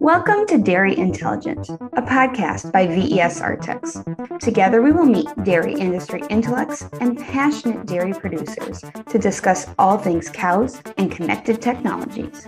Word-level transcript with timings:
Welcome 0.00 0.46
to 0.48 0.58
Dairy 0.62 0.98
Intelligent, 0.98 1.66
a 1.70 2.02
podcast 2.02 2.70
by 2.72 2.86
VES 2.86 3.40
Artex. 3.40 4.38
Together, 4.38 4.82
we 4.82 4.92
will 4.92 5.06
meet 5.06 5.28
dairy 5.42 5.72
industry 5.72 6.22
intellects 6.28 6.82
and 7.00 7.18
passionate 7.18 7.86
dairy 7.86 8.12
producers 8.12 8.84
to 9.08 9.18
discuss 9.18 9.66
all 9.78 9.96
things 9.96 10.28
cows 10.28 10.82
and 10.98 11.10
connected 11.10 11.62
technologies. 11.62 12.46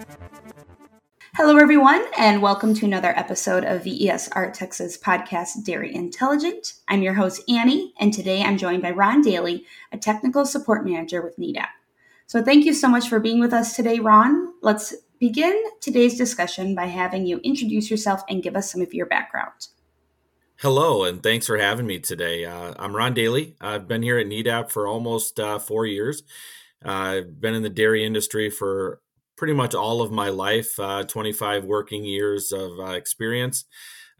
Hello, 1.36 1.56
everyone, 1.56 2.04
and 2.18 2.42
welcome 2.42 2.74
to 2.74 2.84
another 2.84 3.16
episode 3.16 3.64
of 3.64 3.84
VES 3.84 4.28
Artex's 4.30 4.98
podcast, 4.98 5.64
Dairy 5.64 5.94
Intelligent. 5.94 6.74
I'm 6.88 7.02
your 7.02 7.14
host, 7.14 7.42
Annie, 7.48 7.94
and 7.98 8.12
today 8.12 8.42
I'm 8.42 8.58
joined 8.58 8.82
by 8.82 8.90
Ron 8.90 9.24
Dehli, 9.24 9.64
a 9.92 9.96
technical 9.96 10.44
support 10.44 10.84
manager 10.84 11.22
with 11.22 11.38
NEDAP. 11.38 11.68
So, 12.34 12.42
thank 12.42 12.64
you 12.64 12.74
so 12.74 12.88
much 12.88 13.08
for 13.08 13.20
being 13.20 13.38
with 13.38 13.52
us 13.52 13.76
today, 13.76 14.00
Ron. 14.00 14.54
Let's 14.60 14.92
begin 15.20 15.56
today's 15.80 16.18
discussion 16.18 16.74
by 16.74 16.86
having 16.86 17.26
you 17.26 17.38
introduce 17.44 17.88
yourself 17.88 18.22
and 18.28 18.42
give 18.42 18.56
us 18.56 18.72
some 18.72 18.80
of 18.80 18.92
your 18.92 19.06
background. 19.06 19.68
Hello, 20.56 21.04
and 21.04 21.22
thanks 21.22 21.46
for 21.46 21.58
having 21.58 21.86
me 21.86 22.00
today. 22.00 22.44
Uh, 22.44 22.74
I'm 22.76 22.96
Ron 22.96 23.14
Dehli. 23.14 23.54
I've 23.60 23.86
been 23.86 24.02
here 24.02 24.18
at 24.18 24.26
NEDAP 24.26 24.72
for 24.72 24.88
almost 24.88 25.38
uh, 25.38 25.60
four 25.60 25.86
years. 25.86 26.24
Uh, 26.84 26.90
I've 26.90 27.40
been 27.40 27.54
in 27.54 27.62
the 27.62 27.70
dairy 27.70 28.04
industry 28.04 28.50
for 28.50 29.00
pretty 29.36 29.54
much 29.54 29.72
all 29.72 30.02
of 30.02 30.10
my 30.10 30.28
life 30.28 30.76
uh, 30.80 31.04
25 31.04 31.64
working 31.64 32.04
years 32.04 32.50
of 32.50 32.80
uh, 32.80 32.94
experience 32.94 33.64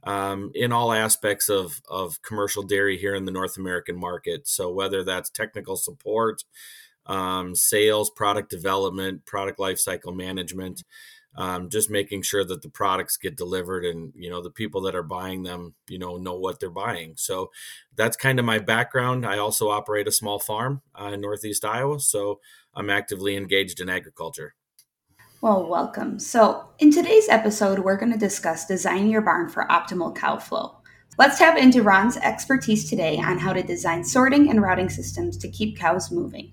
um, 0.05 0.53
in 0.55 0.71
all 0.71 0.93
aspects 0.93 1.49
of, 1.49 1.83
of 1.91 2.23
commercial 2.23 2.63
dairy 2.63 2.97
here 2.97 3.17
in 3.17 3.25
the 3.25 3.33
North 3.33 3.57
American 3.57 3.99
market. 3.99 4.47
So, 4.47 4.71
whether 4.71 5.03
that's 5.03 5.31
technical 5.31 5.75
support, 5.75 6.45
um, 7.07 7.55
sales, 7.55 8.11
product 8.11 8.51
development, 8.51 9.27
product 9.27 9.59
lifecycle 9.59 10.15
management, 10.15 10.83
um, 11.37 11.69
just 11.69 11.91
making 11.91 12.23
sure 12.23 12.45
that 12.45 12.63
the 12.63 12.69
products 12.69 13.17
get 13.17 13.37
delivered 13.37 13.85
and 13.85 14.13
you 14.15 14.31
know 14.31 14.41
the 14.41 14.51
people 14.51 14.81
that 14.83 14.95
are 14.95 15.03
buying 15.03 15.43
them 15.43 15.75
you 15.89 15.99
know 15.99 16.17
know 16.17 16.35
what 16.35 16.61
they're 16.61 16.71
buying. 16.71 17.15
So 17.17 17.51
that's 17.97 18.17
kind 18.17 18.39
of 18.39 18.45
my 18.45 18.59
background. 18.59 19.27
I 19.27 19.39
also 19.39 19.69
operate 19.69 20.09
a 20.09 20.13
small 20.13 20.39
farm 20.39 20.83
uh, 20.99 21.07
in 21.07 21.21
northeast 21.21 21.65
iowa 21.65 22.01
so 22.01 22.41
i'm 22.75 22.91
actively 22.91 23.37
engaged 23.37 23.81
in 23.81 23.89
agriculture. 23.89 24.55
Well 25.41 25.67
welcome. 25.69 26.19
So 26.19 26.69
in 26.79 26.93
today's 26.93 27.29
episode 27.29 27.81
we're 27.81 27.99
going 27.99 28.13
to 28.13 28.19
discuss 28.19 28.67
designing 28.67 29.11
your 29.11 29.23
barn 29.23 29.49
for 29.49 29.67
optimal 29.69 30.15
cow 30.15 30.39
flow. 30.39 30.79
Let's 31.19 31.39
tap 31.39 31.57
into 31.57 31.83
ron's 31.83 32.17
expertise 32.17 32.89
today 32.89 33.19
on 33.19 33.39
how 33.39 33.53
to 33.53 33.63
design 33.63 34.05
sorting 34.05 34.51
and 34.51 34.63
routing 34.63 34.89
systems 34.89 35.37
to 35.39 35.49
keep 35.49 35.79
cows 35.79 36.11
moving 36.11 36.53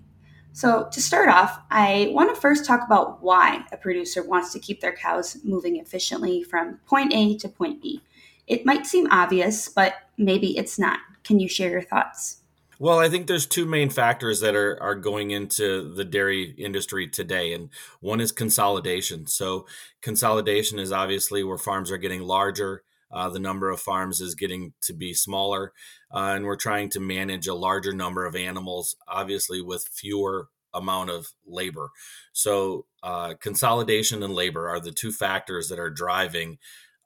so, 0.53 0.89
to 0.91 1.01
start 1.01 1.29
off, 1.29 1.59
I 1.71 2.09
want 2.11 2.33
to 2.33 2.39
first 2.39 2.65
talk 2.65 2.81
about 2.85 3.23
why 3.23 3.63
a 3.71 3.77
producer 3.77 4.21
wants 4.21 4.51
to 4.53 4.59
keep 4.59 4.81
their 4.81 4.93
cows 4.93 5.37
moving 5.43 5.77
efficiently 5.77 6.43
from 6.43 6.79
point 6.85 7.13
A 7.13 7.37
to 7.37 7.47
point 7.47 7.81
B. 7.81 8.01
It 8.47 8.65
might 8.65 8.85
seem 8.85 9.07
obvious, 9.11 9.69
but 9.69 9.93
maybe 10.17 10.57
it's 10.57 10.77
not. 10.77 10.99
Can 11.23 11.39
you 11.39 11.47
share 11.47 11.69
your 11.69 11.81
thoughts? 11.81 12.41
Well, 12.79 12.99
I 12.99 13.09
think 13.09 13.27
there's 13.27 13.45
two 13.45 13.65
main 13.65 13.89
factors 13.89 14.39
that 14.41 14.55
are, 14.55 14.81
are 14.81 14.95
going 14.95 15.31
into 15.31 15.93
the 15.93 16.03
dairy 16.03 16.55
industry 16.57 17.07
today, 17.07 17.53
and 17.53 17.69
one 18.01 18.19
is 18.19 18.31
consolidation. 18.33 19.27
So, 19.27 19.67
consolidation 20.01 20.79
is 20.79 20.91
obviously 20.91 21.43
where 21.43 21.59
farms 21.59 21.91
are 21.91 21.97
getting 21.97 22.23
larger 22.23 22.83
uh, 23.11 23.29
the 23.29 23.39
number 23.39 23.69
of 23.69 23.79
farms 23.79 24.21
is 24.21 24.35
getting 24.35 24.73
to 24.81 24.93
be 24.93 25.13
smaller, 25.13 25.73
uh, 26.13 26.33
and 26.35 26.45
we're 26.45 26.55
trying 26.55 26.89
to 26.89 26.99
manage 26.99 27.47
a 27.47 27.53
larger 27.53 27.93
number 27.93 28.25
of 28.25 28.35
animals, 28.35 28.95
obviously 29.07 29.61
with 29.61 29.89
fewer 29.91 30.49
amount 30.73 31.09
of 31.09 31.33
labor. 31.45 31.89
So, 32.33 32.85
uh, 33.03 33.33
consolidation 33.39 34.23
and 34.23 34.33
labor 34.33 34.69
are 34.69 34.79
the 34.79 34.91
two 34.91 35.11
factors 35.11 35.69
that 35.69 35.79
are 35.79 35.89
driving 35.89 36.57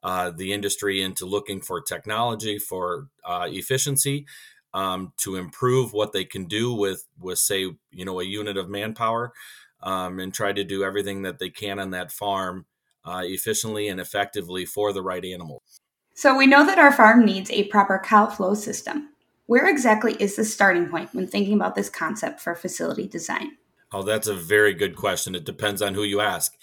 uh, 0.02 0.30
the 0.30 0.52
industry 0.52 1.02
into 1.02 1.26
looking 1.26 1.60
for 1.60 1.80
technology 1.80 2.58
for 2.58 3.08
uh, 3.24 3.46
efficiency. 3.50 4.26
Um, 4.74 5.14
to 5.22 5.36
improve 5.36 5.94
what 5.94 6.12
they 6.12 6.26
can 6.26 6.44
do 6.44 6.74
with, 6.74 7.06
with 7.18 7.38
say, 7.38 7.60
you 7.92 8.04
know, 8.04 8.20
a 8.20 8.24
unit 8.24 8.58
of 8.58 8.68
manpower, 8.68 9.32
um, 9.82 10.18
and 10.18 10.34
try 10.34 10.52
to 10.52 10.64
do 10.64 10.84
everything 10.84 11.22
that 11.22 11.38
they 11.38 11.48
can 11.48 11.78
on 11.78 11.90
that 11.90 12.12
farm 12.12 12.66
uh, 13.06 13.22
efficiently 13.24 13.88
and 13.88 14.00
effectively 14.00 14.66
for 14.66 14.92
the 14.92 15.02
right 15.02 15.24
animal. 15.24 15.62
So 16.18 16.34
we 16.34 16.46
know 16.46 16.64
that 16.64 16.78
our 16.78 16.92
farm 16.92 17.26
needs 17.26 17.50
a 17.50 17.64
proper 17.64 18.00
cow 18.02 18.24
flow 18.26 18.54
system. 18.54 19.10
Where 19.44 19.68
exactly 19.68 20.14
is 20.14 20.34
the 20.34 20.46
starting 20.46 20.88
point 20.88 21.12
when 21.12 21.26
thinking 21.26 21.52
about 21.52 21.74
this 21.74 21.90
concept 21.90 22.40
for 22.40 22.54
facility 22.54 23.06
design? 23.06 23.58
Oh, 23.92 24.02
that's 24.02 24.26
a 24.26 24.34
very 24.34 24.72
good 24.72 24.96
question. 24.96 25.34
It 25.34 25.44
depends 25.44 25.82
on 25.82 25.92
who 25.92 26.02
you 26.04 26.22
ask. 26.22 26.56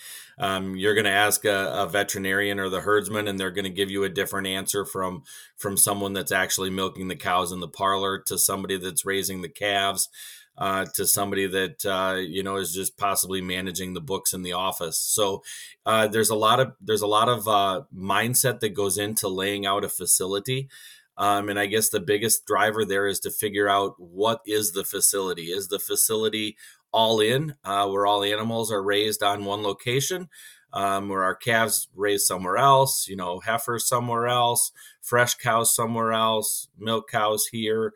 Um, 0.44 0.76
you're 0.76 0.94
going 0.94 1.06
to 1.06 1.10
ask 1.10 1.46
a, 1.46 1.72
a, 1.74 1.88
veterinarian 1.88 2.60
or 2.60 2.68
the 2.68 2.82
herdsman, 2.82 3.30
and 3.30 3.40
they're 3.40 3.50
going 3.50 3.64
to 3.64 3.70
give 3.70 3.90
you 3.90 4.04
a 4.04 4.10
different 4.10 4.46
answer 4.46 4.84
from 4.84 5.24
from 5.56 5.78
someone 5.78 6.12
that's 6.12 6.34
actually 6.34 6.70
milking 6.70 7.08
the 7.08 7.16
cows 7.16 7.54
in 7.54 7.62
the 7.62 7.68
parlor 7.70 8.20
to 8.28 8.38
somebody 8.38 8.78
that's 8.78 9.06
raising 9.06 9.42
the 9.42 9.48
calves 9.48 10.10
uh, 10.58 10.86
to 10.96 11.08
somebody 11.08 11.48
that 11.48 11.86
uh, 11.86 12.18
you 12.18 12.44
know 12.44 12.58
is 12.58 12.74
just 12.74 12.98
possibly 12.98 13.42
managing 13.42 13.94
the 13.94 14.02
books 14.02 14.34
in 14.34 14.42
the 14.42 14.52
office. 14.52 15.00
So 15.00 15.44
uh, 15.86 16.08
there's 16.08 16.30
a 16.30 16.36
lot 16.36 16.60
of 16.60 16.74
there's 16.82 17.02
a 17.02 17.08
lot 17.08 17.30
of 17.30 17.48
uh, 17.48 17.84
mindset 17.96 18.60
that 18.60 18.74
goes 18.74 18.98
into 18.98 19.30
laying 19.30 19.66
out 19.66 19.86
a 19.86 19.90
facility. 19.90 20.68
Um, 21.16 21.48
and 21.48 21.60
I 21.60 21.68
guess 21.68 21.90
the 21.90 22.00
biggest 22.00 22.46
driver 22.46 22.84
there 22.84 23.08
is 23.08 23.20
to 23.22 23.32
figure 23.32 23.70
out 23.70 23.94
what 23.98 24.42
is 24.46 24.74
the 24.74 24.84
facility. 24.84 25.52
Is 25.52 25.70
the 25.70 25.80
facility 25.80 26.58
all 26.94 27.20
in, 27.20 27.56
uh, 27.66 27.88
where 27.88 28.06
all 28.06 28.24
animals 28.24 28.72
are 28.72 28.84
raised 28.84 29.24
on 29.24 29.46
one 29.46 29.64
location, 29.64 30.30
um, 30.72 31.10
where 31.10 31.24
our 31.24 31.36
calves 31.36 31.88
raised 31.96 32.26
somewhere 32.26 32.58
else, 32.58 33.08
you 33.08 33.16
know, 33.16 33.40
heifers 33.40 33.88
somewhere 33.88 34.28
else, 34.28 34.72
fresh 35.02 35.36
cows 35.36 35.76
somewhere 35.76 36.14
else, 36.14 36.70
milk 36.78 37.10
cows 37.10 37.48
here 37.52 37.94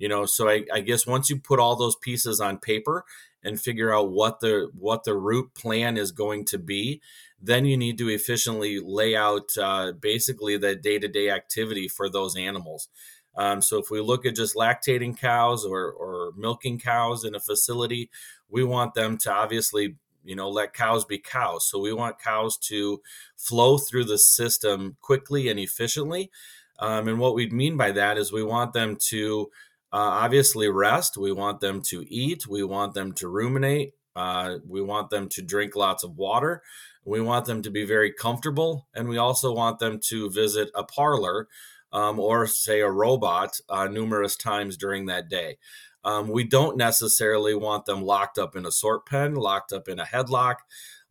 you 0.00 0.08
know 0.08 0.26
so 0.26 0.48
I, 0.48 0.64
I, 0.72 0.80
guess 0.80 1.06
once 1.06 1.30
you 1.30 1.38
put 1.38 1.60
all 1.60 1.76
those 1.76 1.94
pieces 1.94 2.40
on 2.40 2.58
paper 2.58 3.04
and 3.44 3.60
figure 3.60 3.94
out 3.94 4.10
what 4.10 4.40
the 4.40 4.70
what 4.76 5.04
the 5.04 5.14
route 5.14 5.54
plan 5.54 5.96
is 5.96 6.10
going 6.10 6.46
to 6.46 6.58
be 6.58 7.00
then 7.40 7.64
you 7.64 7.76
need 7.76 7.98
to 7.98 8.08
efficiently 8.08 8.80
lay 8.80 9.14
out 9.14 9.50
uh, 9.58 9.92
basically 9.92 10.56
the 10.56 10.74
day-to-day 10.74 11.30
activity 11.30 11.88
for 11.88 12.10
those 12.10 12.36
animals. 12.36 12.88
Um, 13.34 13.62
so 13.62 13.78
if 13.78 13.90
we 13.90 14.00
look 14.00 14.26
at 14.26 14.36
just 14.36 14.56
lactating 14.56 15.16
cows 15.16 15.64
or, 15.64 15.90
or 15.90 16.32
milking 16.36 16.78
cows 16.78 17.24
in 17.24 17.34
a 17.34 17.40
facility 17.40 18.10
we 18.50 18.64
want 18.64 18.94
them 18.94 19.16
to 19.18 19.32
obviously 19.32 19.96
you 20.24 20.36
know 20.36 20.48
let 20.48 20.74
cows 20.74 21.04
be 21.04 21.18
cows 21.18 21.66
so 21.66 21.78
we 21.78 21.92
want 21.92 22.18
cows 22.18 22.56
to 22.56 23.00
flow 23.36 23.78
through 23.78 24.04
the 24.04 24.18
system 24.18 24.96
quickly 25.00 25.48
and 25.48 25.58
efficiently 25.58 26.30
um, 26.78 27.08
and 27.08 27.18
what 27.18 27.34
we 27.34 27.48
mean 27.50 27.76
by 27.76 27.92
that 27.92 28.16
is 28.18 28.32
we 28.32 28.42
want 28.42 28.72
them 28.72 28.96
to 29.08 29.50
uh, 29.92 29.96
obviously 29.96 30.68
rest. 30.68 31.16
We 31.16 31.32
want 31.32 31.60
them 31.60 31.82
to 31.82 32.04
eat. 32.08 32.46
We 32.46 32.62
want 32.62 32.94
them 32.94 33.12
to 33.14 33.28
ruminate. 33.28 33.94
Uh, 34.14 34.58
we 34.66 34.80
want 34.80 35.10
them 35.10 35.28
to 35.30 35.42
drink 35.42 35.76
lots 35.76 36.04
of 36.04 36.16
water. 36.16 36.62
We 37.04 37.20
want 37.20 37.46
them 37.46 37.62
to 37.62 37.70
be 37.70 37.84
very 37.84 38.12
comfortable. 38.12 38.86
And 38.94 39.08
we 39.08 39.18
also 39.18 39.52
want 39.52 39.78
them 39.78 39.98
to 40.08 40.30
visit 40.30 40.70
a 40.74 40.84
parlor 40.84 41.48
um, 41.92 42.20
or, 42.20 42.46
say, 42.46 42.80
a 42.80 42.90
robot 42.90 43.60
uh, 43.68 43.88
numerous 43.88 44.36
times 44.36 44.76
during 44.76 45.06
that 45.06 45.28
day. 45.28 45.58
Um, 46.04 46.28
we 46.28 46.44
don't 46.44 46.76
necessarily 46.76 47.54
want 47.54 47.86
them 47.86 48.02
locked 48.02 48.38
up 48.38 48.56
in 48.56 48.66
a 48.66 48.72
sort 48.72 49.06
pen, 49.06 49.34
locked 49.34 49.72
up 49.72 49.88
in 49.88 49.98
a 49.98 50.04
headlock, 50.04 50.56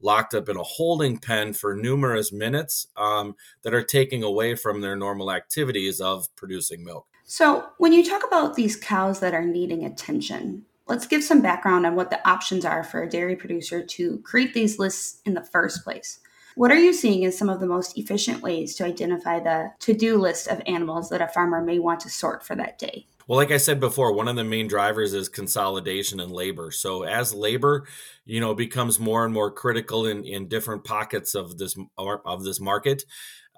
locked 0.02 0.34
up 0.34 0.50
in 0.50 0.58
a 0.58 0.64
holding 0.64 1.18
pen 1.18 1.54
for 1.54 1.76
numerous 1.76 2.32
minutes 2.32 2.88
um, 2.98 3.36
that 3.64 3.74
are 3.74 3.84
taking 3.84 4.24
away 4.24 4.56
from 4.56 4.82
their 4.82 4.96
normal 4.96 5.32
activities 5.32 6.00
of 6.00 6.34
producing 6.36 6.84
milk. 6.84 7.06
So, 7.26 7.70
when 7.78 7.94
you 7.94 8.04
talk 8.04 8.24
about 8.26 8.56
these 8.56 8.76
cows 8.76 9.20
that 9.20 9.36
are 9.36 9.46
needing 9.46 9.86
attention, 9.86 10.66
let's 10.88 11.06
give 11.06 11.24
some 11.24 11.42
background 11.42 11.86
on 11.86 11.96
what 11.96 12.10
the 12.10 12.28
options 12.28 12.66
are 12.66 12.84
for 12.84 13.04
a 13.04 13.10
dairy 13.10 13.36
producer 13.36 13.84
to 13.84 14.18
create 14.20 14.56
these 14.56 14.80
lists 14.80 15.22
in 15.26 15.36
the 15.36 15.44
first 15.44 15.84
place. 15.84 16.20
What 16.56 16.72
are 16.72 16.80
you 16.80 16.92
seeing 16.92 17.24
as 17.26 17.38
some 17.38 17.48
of 17.48 17.60
the 17.60 17.68
most 17.68 17.98
efficient 17.98 18.42
ways 18.42 18.76
to 18.76 18.86
identify 18.86 19.40
the 19.40 19.72
to 19.80 19.94
do 19.94 20.18
list 20.18 20.48
of 20.48 20.62
animals 20.66 21.10
that 21.10 21.22
a 21.22 21.28
farmer 21.28 21.62
may 21.62 21.78
want 21.78 22.00
to 22.02 22.10
sort 22.10 22.44
for 22.44 22.56
that 22.56 22.80
day? 22.80 23.06
Well, 23.30 23.38
like 23.38 23.52
I 23.52 23.58
said 23.58 23.80
before, 23.80 24.12
one 24.12 24.28
of 24.28 24.36
the 24.36 24.44
main 24.44 24.68
drivers 24.68 25.14
is 25.14 25.30
consolidation 25.30 26.20
and 26.20 26.32
labor. 26.32 26.72
So 26.72 27.04
as 27.04 27.32
labor, 27.32 27.86
you 28.26 28.40
know, 28.40 28.56
becomes 28.56 29.00
more 29.00 29.24
and 29.24 29.32
more 29.32 29.52
critical 29.52 30.08
in, 30.08 30.26
in 30.26 30.48
different 30.48 30.84
pockets 30.84 31.36
of 31.36 31.60
this 31.60 31.78
of 31.96 32.44
this 32.44 32.60
market, 32.60 33.04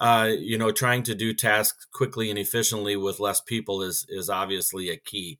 uh, 0.02 0.30
you 0.38 0.58
know, 0.58 0.74
trying 0.74 1.04
to 1.04 1.16
do 1.16 1.34
tasks 1.34 1.88
quickly 1.94 2.30
and 2.30 2.38
efficiently 2.38 2.98
with 2.98 3.22
less 3.22 3.40
people 3.40 3.82
is 3.82 4.06
is 4.10 4.30
obviously 4.30 4.90
a 4.90 4.98
key. 4.98 5.40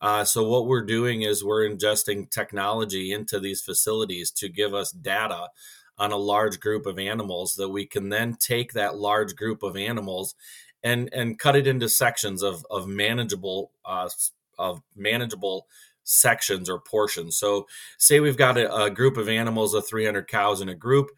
Uh, 0.00 0.24
so 0.24 0.42
what 0.42 0.66
we're 0.66 0.84
doing 0.84 1.22
is 1.22 1.44
we're 1.44 1.68
ingesting 1.68 2.28
technology 2.28 3.12
into 3.12 3.38
these 3.38 3.60
facilities 3.60 4.32
to 4.32 4.48
give 4.48 4.74
us 4.74 4.90
data 4.90 5.50
on 5.98 6.10
a 6.10 6.16
large 6.16 6.58
group 6.60 6.84
of 6.86 6.98
animals 6.98 7.54
that 7.54 7.68
we 7.68 7.86
can 7.86 8.08
then 8.08 8.34
take 8.34 8.72
that 8.72 8.96
large 8.96 9.36
group 9.36 9.62
of 9.62 9.76
animals 9.76 10.34
and 10.82 11.08
and 11.12 11.38
cut 11.38 11.56
it 11.56 11.66
into 11.66 11.88
sections 11.88 12.42
of 12.42 12.64
of 12.70 12.86
manageable 12.86 13.72
uh, 13.84 14.08
of 14.58 14.82
manageable 14.96 15.66
sections 16.08 16.70
or 16.70 16.80
portions. 16.80 17.36
So, 17.36 17.66
say 17.98 18.20
we've 18.20 18.36
got 18.36 18.58
a, 18.58 18.84
a 18.84 18.90
group 18.90 19.16
of 19.16 19.28
animals 19.28 19.74
of 19.74 19.86
300 19.86 20.26
cows 20.26 20.60
in 20.60 20.68
a 20.68 20.74
group. 20.74 21.10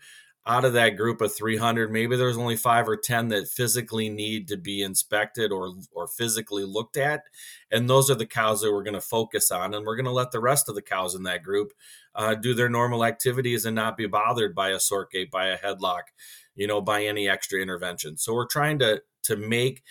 Out 0.47 0.65
of 0.65 0.73
that 0.73 0.97
group 0.97 1.21
of 1.21 1.35
300, 1.35 1.93
maybe 1.93 2.17
there's 2.17 2.39
only 2.39 2.57
five 2.57 2.89
or 2.89 2.97
10 2.97 3.29
that 3.29 3.47
physically 3.47 4.09
need 4.09 4.49
to 4.49 4.57
be 4.57 4.83
inspected 4.83 5.53
or, 5.53 5.75
or 5.93 6.09
physically 6.09 6.65
looked 6.65 6.97
at. 6.97 7.25
And 7.71 7.89
those 7.89 8.11
are 8.11 8.15
the 8.15 8.27
cows 8.27 8.63
that 8.63 8.73
we're 8.73 8.83
going 8.83 8.95
to 8.95 9.03
focus 9.03 9.51
on. 9.51 9.75
And 9.75 9.85
we're 9.85 9.97
going 9.97 10.07
to 10.07 10.11
let 10.11 10.33
the 10.33 10.41
rest 10.41 10.69
of 10.69 10.75
the 10.75 10.83
cows 10.83 11.15
in 11.15 11.25
that 11.25 11.43
group 11.43 11.73
uh, 12.15 12.35
do 12.35 12.55
their 12.55 12.71
normal 12.71 13.05
activities 13.05 13.67
and 13.67 13.77
not 13.77 13.99
be 13.99 14.07
bothered 14.07 14.55
by 14.55 14.71
a 14.71 14.81
sort 14.81 15.13
gate, 15.13 15.31
by 15.31 15.49
a 15.49 15.59
headlock, 15.59 16.05
you 16.57 16.67
know, 16.67 16.81
by 16.81 17.05
any 17.05 17.29
extra 17.29 17.61
intervention. 17.61 18.17
So 18.17 18.33
we're 18.33 18.47
trying 18.47 18.79
to 18.79 19.03
to 19.25 19.37
make 19.37 19.83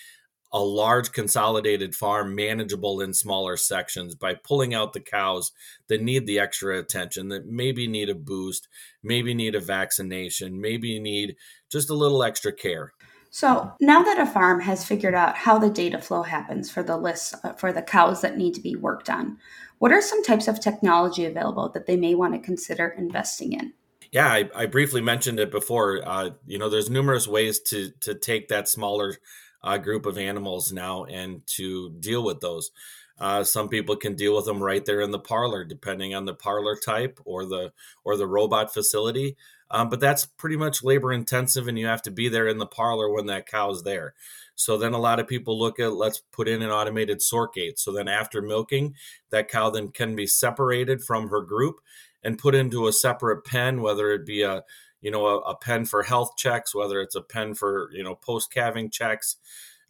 a 0.52 0.60
large 0.60 1.12
consolidated 1.12 1.94
farm 1.94 2.34
manageable 2.34 3.02
in 3.02 3.14
smaller 3.14 3.56
sections 3.56 4.16
by 4.16 4.34
pulling 4.34 4.74
out 4.74 4.94
the 4.94 5.00
cows 5.00 5.52
that 5.88 6.02
need 6.02 6.26
the 6.26 6.40
extra 6.40 6.80
attention 6.80 7.30
that 7.30 7.46
maybe 7.46 7.88
need 7.88 8.10
a 8.10 8.16
boost 8.16 8.68
maybe 9.04 9.34
need 9.34 9.54
a 9.54 9.60
vaccination 9.60 10.60
maybe 10.60 11.00
need 11.00 11.36
just 11.70 11.90
a 11.90 11.96
little 11.96 12.24
extra 12.24 12.52
care. 12.52 12.94
So 13.32 13.72
now 13.80 14.02
that 14.02 14.20
a 14.20 14.26
farm 14.26 14.60
has 14.62 14.84
figured 14.84 15.14
out 15.14 15.36
how 15.36 15.60
the 15.60 15.70
data 15.70 16.00
flow 16.00 16.24
happens 16.24 16.72
for 16.72 16.82
the 16.82 16.98
lists 16.98 17.36
uh, 17.44 17.54
for 17.54 17.72
the 17.72 17.84
cows 17.84 18.22
that 18.22 18.38
need 18.38 18.56
to 18.56 18.62
be 18.62 18.76
worked 18.76 19.10
on 19.10 19.38
what 19.80 19.92
are 19.94 20.02
some 20.02 20.24
types 20.24 20.48
of 20.48 20.60
technology 20.60 21.26
available 21.26 21.70
that 21.70 21.86
they 21.86 21.96
may 21.96 22.16
want 22.16 22.34
to 22.34 22.40
consider 22.40 22.88
investing 22.98 23.54
in 23.54 23.74
yeah, 24.12 24.28
I, 24.28 24.50
I 24.56 24.66
briefly 24.66 25.02
mentioned 25.02 25.40
it 25.40 25.52
before. 25.52 26.02
Uh, 26.06 26.32
you 26.46 26.58
know, 26.58 26.70
there's 26.70 26.90
numerous 26.90 27.28
ways 27.28 27.60
to 27.62 27.92
to 28.02 28.16
take 28.16 28.48
that 28.48 28.68
smaller 28.68 29.16
uh, 29.64 29.78
group 29.78 30.06
of 30.06 30.18
animals 30.18 30.72
now 30.72 31.06
and 31.06 31.46
to 31.48 31.92
deal 32.00 32.24
with 32.24 32.40
those. 32.40 32.72
Uh, 33.20 33.44
some 33.44 33.68
people 33.68 33.96
can 33.96 34.16
deal 34.16 34.36
with 34.36 34.46
them 34.46 34.64
right 34.64 34.86
there 34.86 35.02
in 35.02 35.12
the 35.12 35.20
parlor, 35.20 35.66
depending 35.66 36.16
on 36.16 36.26
the 36.26 36.34
parlor 36.34 36.76
type 36.76 37.20
or 37.26 37.46
the 37.46 37.72
or 38.04 38.18
the 38.18 38.28
robot 38.28 38.74
facility. 38.74 39.36
Um, 39.72 39.90
but 39.90 40.00
that's 40.00 40.26
pretty 40.26 40.58
much 40.58 40.84
labor 40.84 41.14
intensive, 41.14 41.68
and 41.68 41.78
you 41.78 41.86
have 41.86 42.02
to 42.04 42.12
be 42.12 42.28
there 42.28 42.48
in 42.48 42.58
the 42.58 42.66
parlor 42.66 43.12
when 43.12 43.28
that 43.28 43.46
cow's 43.46 43.84
there. 43.84 44.16
So 44.56 44.78
then 44.78 44.94
a 44.94 45.00
lot 45.00 45.20
of 45.20 45.28
people 45.28 45.60
look 45.60 45.80
at 45.80 45.94
let's 45.94 46.22
put 46.32 46.48
in 46.48 46.62
an 46.62 46.72
automated 46.72 47.22
sort 47.22 47.54
gate. 47.54 47.78
So 47.78 47.92
then 47.92 48.08
after 48.08 48.42
milking, 48.42 48.96
that 49.30 49.48
cow 49.48 49.70
then 49.70 49.90
can 49.90 50.16
be 50.16 50.26
separated 50.26 51.04
from 51.04 51.30
her 51.30 51.42
group 51.42 51.82
and 52.24 52.38
put 52.38 52.56
into 52.56 52.88
a 52.88 52.94
separate 52.94 53.46
pen, 53.46 53.82
whether 53.82 54.12
it 54.12 54.26
be 54.26 54.42
a 54.42 54.64
you 55.02 55.12
know, 55.12 55.28
a, 55.28 55.40
a 55.40 55.56
pen 55.56 55.86
for 55.86 56.04
health 56.04 56.36
checks, 56.38 56.76
whether 56.76 57.02
it's 57.02 57.16
a 57.16 57.22
pen 57.22 57.54
for, 57.54 57.90
you 57.94 58.04
know, 58.04 58.16
post 58.16 58.52
calving 58.52 58.90
checks, 58.90 59.38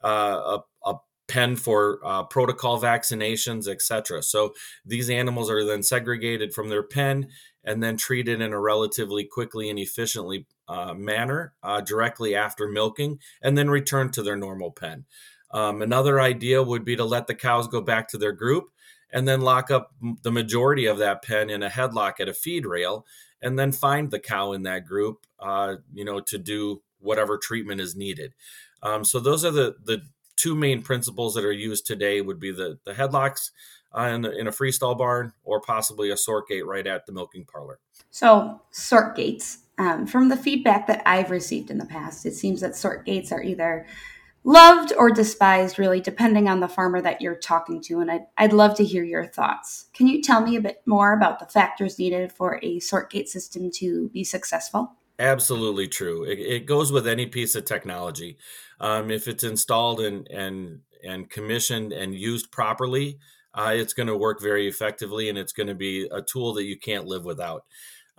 uh, 0.03 0.59
a, 0.85 0.89
a 0.89 0.95
pen 1.27 1.55
for 1.55 1.99
uh, 2.03 2.23
protocol 2.23 2.79
vaccinations, 2.81 3.67
etc. 3.67 4.21
So 4.21 4.53
these 4.85 5.09
animals 5.09 5.49
are 5.49 5.65
then 5.65 5.83
segregated 5.83 6.53
from 6.53 6.69
their 6.69 6.83
pen 6.83 7.29
and 7.63 7.83
then 7.83 7.97
treated 7.97 8.41
in 8.41 8.53
a 8.53 8.59
relatively 8.59 9.25
quickly 9.25 9.69
and 9.69 9.79
efficiently 9.79 10.45
uh, 10.67 10.93
manner 10.93 11.53
uh, 11.63 11.81
directly 11.81 12.35
after 12.35 12.67
milking, 12.67 13.19
and 13.41 13.57
then 13.57 13.69
returned 13.69 14.13
to 14.13 14.23
their 14.23 14.37
normal 14.37 14.71
pen. 14.71 15.05
Um, 15.51 15.81
another 15.81 16.21
idea 16.21 16.61
would 16.61 16.85
be 16.85 16.95
to 16.95 17.03
let 17.03 17.25
the 17.25 17.33
cows 17.33 17.67
go 17.67 17.81
back 17.81 18.07
to 18.09 18.19
their 18.19 18.31
group 18.31 18.69
and 19.11 19.27
then 19.27 19.41
lock 19.41 19.71
up 19.71 19.93
the 20.23 20.31
majority 20.31 20.85
of 20.85 20.97
that 20.99 21.23
pen 21.23 21.49
in 21.49 21.63
a 21.63 21.69
headlock 21.69 22.19
at 22.19 22.29
a 22.29 22.33
feed 22.33 22.65
rail 22.65 23.05
and 23.41 23.57
then 23.57 23.71
find 23.71 24.11
the 24.11 24.19
cow 24.19 24.51
in 24.51 24.63
that 24.63 24.85
group, 24.85 25.25
uh, 25.39 25.75
you 25.93 26.05
know, 26.05 26.19
to 26.19 26.37
do 26.37 26.81
whatever 26.99 27.37
treatment 27.37 27.81
is 27.81 27.95
needed. 27.95 28.33
Um, 28.83 29.03
so 29.03 29.19
those 29.19 29.43
are 29.45 29.51
the 29.51 29.75
the 29.83 30.01
two 30.35 30.55
main 30.55 30.81
principles 30.81 31.33
that 31.33 31.43
are 31.43 31.51
used 31.51 31.85
today 31.85 32.21
would 32.21 32.39
be 32.39 32.51
the 32.51 32.79
the 32.85 32.93
headlocks 32.93 33.51
uh, 33.97 34.03
in, 34.03 34.25
in 34.25 34.47
a 34.47 34.51
freestall 34.51 34.97
barn 34.97 35.33
or 35.43 35.59
possibly 35.59 36.11
a 36.11 36.17
sort 36.17 36.47
gate 36.47 36.65
right 36.65 36.87
at 36.87 37.05
the 37.05 37.11
milking 37.11 37.45
parlor. 37.45 37.79
So 38.11 38.61
sort 38.71 39.15
gates. 39.15 39.59
Um, 39.77 40.05
from 40.05 40.27
the 40.27 40.35
feedback 40.35 40.87
that 40.87 41.01
I've 41.05 41.31
received 41.31 41.71
in 41.71 41.77
the 41.77 41.85
past, 41.85 42.25
it 42.25 42.33
seems 42.33 42.59
that 42.59 42.75
sort 42.75 43.05
gates 43.05 43.31
are 43.31 43.41
either 43.41 43.85
loved 44.43 44.93
or 44.97 45.11
despised, 45.11 45.77
really, 45.77 46.01
depending 46.01 46.47
on 46.47 46.59
the 46.59 46.67
farmer 46.67 47.01
that 47.01 47.21
you're 47.21 47.35
talking 47.35 47.81
to. 47.83 47.99
And 47.99 48.09
I'd, 48.11 48.25
I'd 48.37 48.53
love 48.53 48.75
to 48.77 48.85
hear 48.85 49.03
your 49.03 49.27
thoughts. 49.27 49.85
Can 49.93 50.07
you 50.07 50.21
tell 50.21 50.41
me 50.41 50.55
a 50.55 50.61
bit 50.61 50.81
more 50.85 51.13
about 51.13 51.39
the 51.39 51.45
factors 51.45 51.99
needed 51.99 52.31
for 52.31 52.59
a 52.63 52.79
sort 52.79 53.11
gate 53.11 53.29
system 53.29 53.69
to 53.75 54.09
be 54.09 54.23
successful? 54.23 54.95
Absolutely 55.19 55.87
true. 55.87 56.23
It, 56.23 56.39
it 56.39 56.65
goes 56.65 56.91
with 56.91 57.05
any 57.05 57.25
piece 57.25 57.53
of 57.55 57.65
technology. 57.65 58.37
Um, 58.79 59.11
if 59.11 59.27
it's 59.27 59.43
installed 59.43 59.99
and 59.99 60.25
and 60.29 60.79
and 61.03 61.29
commissioned 61.29 61.91
and 61.91 62.15
used 62.15 62.51
properly, 62.51 63.19
uh, 63.53 63.71
it's 63.73 63.93
going 63.93 64.07
to 64.07 64.15
work 64.15 64.41
very 64.41 64.67
effectively, 64.67 65.27
and 65.27 65.37
it's 65.37 65.53
going 65.53 65.67
to 65.67 65.75
be 65.75 66.07
a 66.11 66.21
tool 66.21 66.53
that 66.53 66.65
you 66.65 66.77
can't 66.77 67.05
live 67.05 67.25
without. 67.25 67.63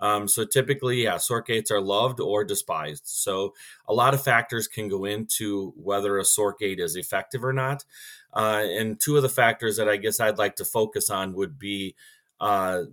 Um, 0.01 0.27
so 0.27 0.43
typically, 0.43 1.03
yeah, 1.03 1.17
sort 1.17 1.47
gates 1.47 1.71
are 1.71 1.79
loved 1.79 2.19
or 2.19 2.43
despised. 2.43 3.03
So 3.05 3.53
a 3.87 3.93
lot 3.93 4.13
of 4.13 4.23
factors 4.23 4.67
can 4.67 4.89
go 4.89 5.05
into 5.05 5.73
whether 5.77 6.17
a 6.17 6.25
sort 6.25 6.59
gate 6.59 6.79
is 6.79 6.95
effective 6.95 7.45
or 7.45 7.53
not. 7.53 7.85
Uh, 8.33 8.63
and 8.65 8.99
two 8.99 9.15
of 9.15 9.23
the 9.23 9.29
factors 9.29 9.77
that 9.77 9.87
I 9.87 9.97
guess 9.97 10.19
I'd 10.19 10.37
like 10.37 10.55
to 10.55 10.65
focus 10.65 11.09
on 11.09 11.33
would 11.33 11.59
be 11.59 11.95
uh, 12.39 12.83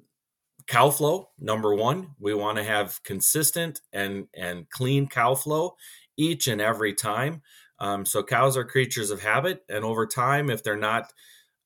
cow 0.67 0.91
flow. 0.91 1.31
Number 1.39 1.75
one, 1.75 2.11
we 2.21 2.35
want 2.35 2.59
to 2.59 2.65
have 2.65 3.03
consistent 3.03 3.81
and 3.93 4.27
and 4.35 4.69
clean 4.71 5.09
cow 5.09 5.35
flow 5.35 5.77
each 6.17 6.47
and 6.47 6.61
every 6.61 6.93
time. 6.93 7.43
Um, 7.81 8.05
so 8.05 8.23
cows 8.23 8.57
are 8.57 8.65
creatures 8.65 9.11
of 9.11 9.23
habit, 9.23 9.65
and 9.69 9.85
over 9.85 10.07
time, 10.07 10.51
if 10.51 10.63
they're 10.63 10.77
not 10.77 11.13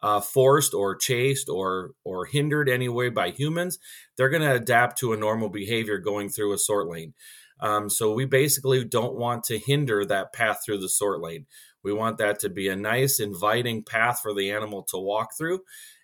uh, 0.02 0.20
forced 0.20 0.74
or 0.74 0.96
chased 0.96 1.48
or 1.48 1.92
or 2.04 2.26
hindered 2.26 2.68
anyway 2.68 3.08
by 3.08 3.30
humans, 3.30 3.78
they're 4.16 4.28
going 4.30 4.42
to 4.42 4.54
adapt 4.54 4.98
to 4.98 5.12
a 5.12 5.16
normal 5.16 5.48
behavior 5.48 5.98
going 5.98 6.28
through 6.28 6.52
a 6.52 6.58
sort 6.58 6.88
lane. 6.88 7.14
Um, 7.60 7.88
so 7.88 8.12
we 8.12 8.24
basically 8.24 8.84
don't 8.84 9.14
want 9.14 9.44
to 9.44 9.58
hinder 9.58 10.04
that 10.04 10.32
path 10.32 10.62
through 10.64 10.78
the 10.78 10.88
sort 10.88 11.20
lane. 11.20 11.46
We 11.84 11.92
want 11.92 12.18
that 12.18 12.40
to 12.40 12.48
be 12.48 12.68
a 12.68 12.76
nice, 12.76 13.20
inviting 13.20 13.84
path 13.84 14.20
for 14.20 14.34
the 14.34 14.50
animal 14.50 14.84
to 14.90 14.98
walk 14.98 15.36
through. 15.36 15.60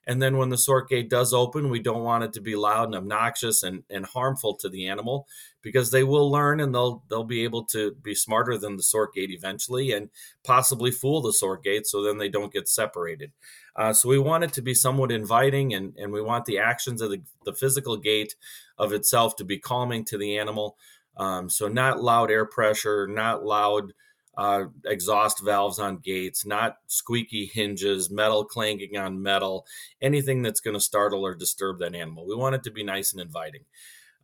And 0.09 0.23
then 0.23 0.39
when 0.39 0.49
the 0.49 0.57
sort 0.57 0.89
gate 0.89 1.11
does 1.11 1.35
open, 1.35 1.69
we 1.69 1.81
don't 1.81 2.03
want 2.03 2.25
it 2.25 2.33
to 2.33 2.41
be 2.41 2.57
loud 2.57 2.87
and 2.87 2.95
obnoxious 2.95 3.63
and, 3.63 3.83
and 3.91 4.07
harmful 4.07 4.57
to 4.57 4.69
the 4.71 4.89
animal 4.89 5.27
because 5.61 5.91
they 5.91 6.03
will 6.03 6.31
learn 6.31 6.61
and 6.61 6.75
they'll 6.75 7.03
they'll 7.11 7.25
be 7.25 7.45
able 7.45 7.67
to 7.67 7.95
be 8.03 8.15
smarter 8.15 8.57
than 8.57 8.77
the 8.77 8.83
sort 8.83 9.13
gate 9.13 9.31
eventually 9.31 9.93
and 9.93 10.09
possibly 10.45 10.91
fool 10.91 11.21
the 11.21 11.33
sort 11.33 11.63
gate 11.63 11.87
so 11.87 12.03
then 12.03 12.17
they 12.17 12.31
don't 12.31 12.55
get 12.55 12.69
separated. 12.69 13.33
Uh, 13.79 13.93
so 13.93 14.09
we 14.09 14.19
want 14.19 14.43
it 14.43 14.53
to 14.53 14.61
be 14.61 14.75
somewhat 14.75 15.13
inviting 15.13 15.73
and, 15.73 15.95
and 15.97 16.13
we 16.13 16.21
want 16.21 16.45
the 16.45 16.59
actions 16.59 17.01
of 17.01 17.11
the, 17.11 17.23
the 17.45 17.53
physical 17.53 17.97
gate 17.97 18.35
of 18.77 18.93
itself 18.93 19.37
to 19.37 19.45
be 19.45 19.57
calming 19.57 20.05
to 20.05 20.19
the 20.19 20.37
animal. 20.37 20.77
Um, 21.17 21.49
so 21.49 21.69
not 21.69 22.03
loud 22.03 22.31
air 22.31 22.45
pressure, 22.45 23.07
not 23.07 23.45
loud 23.45 23.93
uh, 24.37 24.65
exhaust 24.85 25.45
valves 25.45 25.79
on 25.79 25.99
gates, 25.99 26.45
not 26.45 26.77
squeaky 26.87 27.47
hinges, 27.47 28.11
metal 28.11 28.45
clanking 28.45 28.97
on 28.97 29.23
metal, 29.23 29.65
anything 30.03 30.43
that's 30.43 30.61
going 30.61 30.75
to 30.75 30.81
startle 30.81 31.25
or 31.25 31.35
disturb 31.35 31.79
that 31.79 31.95
animal. 31.95 32.27
We 32.27 32.37
want 32.37 32.57
it 32.57 32.65
to 32.65 32.71
be 32.73 32.85
nice 32.85 33.13
and 33.13 33.21
inviting. 33.21 33.65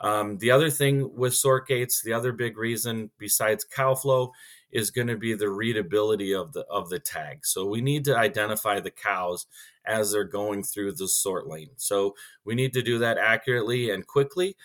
Um, 0.04 0.36
the 0.36 0.50
other 0.50 0.68
thing 0.68 1.16
with 1.16 1.34
sort 1.34 1.66
gates, 1.66 2.02
the 2.02 2.12
other 2.12 2.32
big 2.32 2.58
reason 2.58 3.10
besides 3.18 3.64
cow 3.64 3.94
flow 3.94 4.32
is 4.70 4.90
going 4.90 5.06
to 5.06 5.16
be 5.16 5.32
the 5.32 5.48
readability 5.48 6.34
of 6.34 6.52
the 6.52 6.66
of 6.68 6.90
the 6.90 6.98
tag. 6.98 7.46
So 7.46 7.64
we 7.64 7.80
need 7.80 8.04
to 8.04 8.16
identify 8.16 8.80
the 8.80 8.90
cows 8.90 9.46
as 9.86 10.12
they're 10.12 10.24
going 10.24 10.62
through 10.62 10.92
the 10.92 11.08
sort 11.08 11.46
lane. 11.46 11.70
So 11.76 12.14
we 12.44 12.54
need 12.54 12.74
to 12.74 12.82
do 12.82 12.98
that 12.98 13.16
accurately 13.16 13.88
and 13.88 14.06
quickly. 14.06 14.56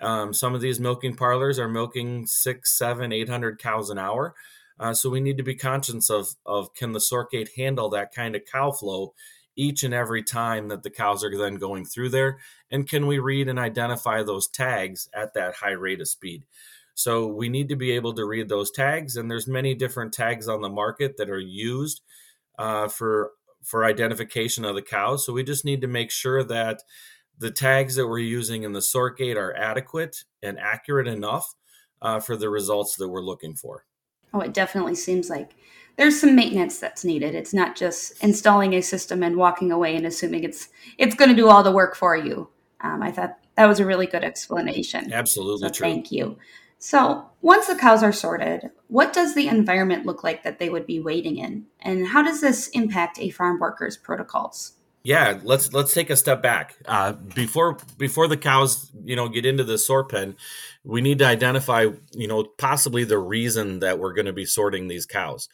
Um, 0.00 0.32
some 0.32 0.54
of 0.54 0.62
these 0.62 0.80
milking 0.80 1.14
parlors 1.14 1.58
are 1.58 1.68
milking 1.68 2.26
six, 2.26 2.78
seven, 2.78 3.12
eight 3.12 3.28
hundred 3.28 3.58
cows 3.58 3.90
an 3.90 3.98
hour. 3.98 4.34
Uh, 4.78 4.94
so 4.94 5.10
we 5.10 5.20
need 5.20 5.36
to 5.36 5.42
be 5.42 5.54
conscious 5.54 6.08
of 6.08 6.28
of 6.46 6.72
can 6.72 6.92
the 6.92 7.00
sort 7.00 7.30
gate 7.30 7.50
handle 7.54 7.90
that 7.90 8.14
kind 8.14 8.34
of 8.34 8.46
cow 8.50 8.70
flow 8.70 9.12
each 9.60 9.82
and 9.82 9.92
every 9.92 10.22
time 10.22 10.68
that 10.68 10.82
the 10.82 10.90
cows 10.90 11.22
are 11.22 11.36
then 11.36 11.56
going 11.56 11.84
through 11.84 12.08
there? 12.08 12.38
And 12.70 12.88
can 12.88 13.06
we 13.06 13.18
read 13.18 13.48
and 13.48 13.58
identify 13.58 14.22
those 14.22 14.48
tags 14.48 15.08
at 15.12 15.34
that 15.34 15.56
high 15.56 15.72
rate 15.72 16.00
of 16.00 16.08
speed? 16.08 16.44
So 16.94 17.26
we 17.26 17.48
need 17.48 17.68
to 17.68 17.76
be 17.76 17.92
able 17.92 18.14
to 18.14 18.24
read 18.24 18.48
those 18.48 18.70
tags, 18.70 19.16
and 19.16 19.30
there's 19.30 19.46
many 19.46 19.74
different 19.74 20.12
tags 20.12 20.48
on 20.48 20.60
the 20.60 20.68
market 20.68 21.16
that 21.18 21.30
are 21.30 21.38
used 21.38 22.00
uh, 22.58 22.88
for 22.88 23.32
for 23.62 23.84
identification 23.84 24.64
of 24.64 24.74
the 24.74 24.82
cows. 24.82 25.24
So 25.24 25.34
we 25.34 25.44
just 25.44 25.66
need 25.66 25.82
to 25.82 25.86
make 25.86 26.10
sure 26.10 26.42
that 26.44 26.82
the 27.38 27.50
tags 27.50 27.94
that 27.96 28.06
we're 28.06 28.18
using 28.18 28.62
in 28.62 28.72
the 28.72 28.82
sort 28.82 29.18
gate 29.18 29.36
are 29.36 29.54
adequate 29.54 30.24
and 30.42 30.58
accurate 30.58 31.06
enough 31.06 31.54
uh, 32.00 32.20
for 32.20 32.36
the 32.36 32.48
results 32.48 32.96
that 32.96 33.08
we're 33.08 33.20
looking 33.20 33.54
for. 33.54 33.84
Oh, 34.32 34.40
it 34.40 34.54
definitely 34.54 34.94
seems 34.94 35.28
like 35.28 35.54
there's 36.00 36.18
some 36.18 36.34
maintenance 36.34 36.78
that's 36.78 37.04
needed. 37.04 37.34
It's 37.34 37.52
not 37.52 37.76
just 37.76 38.24
installing 38.24 38.72
a 38.72 38.80
system 38.80 39.22
and 39.22 39.36
walking 39.36 39.70
away 39.70 39.94
and 39.94 40.06
assuming 40.06 40.44
it's 40.44 40.70
it's 40.96 41.14
going 41.14 41.28
to 41.28 41.36
do 41.36 41.50
all 41.50 41.62
the 41.62 41.70
work 41.70 41.94
for 41.94 42.16
you. 42.16 42.48
Um, 42.80 43.02
I 43.02 43.12
thought 43.12 43.36
that 43.56 43.66
was 43.66 43.80
a 43.80 43.84
really 43.84 44.06
good 44.06 44.24
explanation. 44.24 45.12
Absolutely 45.12 45.68
so 45.68 45.74
true. 45.74 45.86
Thank 45.86 46.10
you. 46.10 46.38
So, 46.78 47.26
once 47.42 47.66
the 47.66 47.74
cows 47.74 48.02
are 48.02 48.14
sorted, 48.14 48.70
what 48.86 49.12
does 49.12 49.34
the 49.34 49.48
environment 49.48 50.06
look 50.06 50.24
like 50.24 50.42
that 50.42 50.58
they 50.58 50.70
would 50.70 50.86
be 50.86 51.00
waiting 51.00 51.36
in? 51.36 51.66
And 51.80 52.06
how 52.06 52.22
does 52.22 52.40
this 52.40 52.68
impact 52.68 53.18
a 53.20 53.28
farm 53.28 53.60
worker's 53.60 53.98
protocols? 53.98 54.72
Yeah, 55.02 55.38
let's 55.44 55.72
let's 55.72 55.94
take 55.94 56.10
a 56.10 56.16
step 56.16 56.42
back. 56.42 56.76
Uh, 56.84 57.12
before 57.12 57.78
before 57.96 58.28
the 58.28 58.36
cows, 58.36 58.90
you 59.02 59.16
know, 59.16 59.28
get 59.28 59.46
into 59.46 59.64
the 59.64 59.78
sort 59.78 60.10
pen, 60.10 60.36
we 60.84 61.00
need 61.00 61.18
to 61.20 61.26
identify, 61.26 61.86
you 62.12 62.28
know, 62.28 62.44
possibly 62.58 63.04
the 63.04 63.18
reason 63.18 63.78
that 63.80 63.98
we're 63.98 64.12
going 64.12 64.26
to 64.26 64.32
be 64.34 64.44
sorting 64.44 64.88
these 64.88 65.06
cows, 65.06 65.48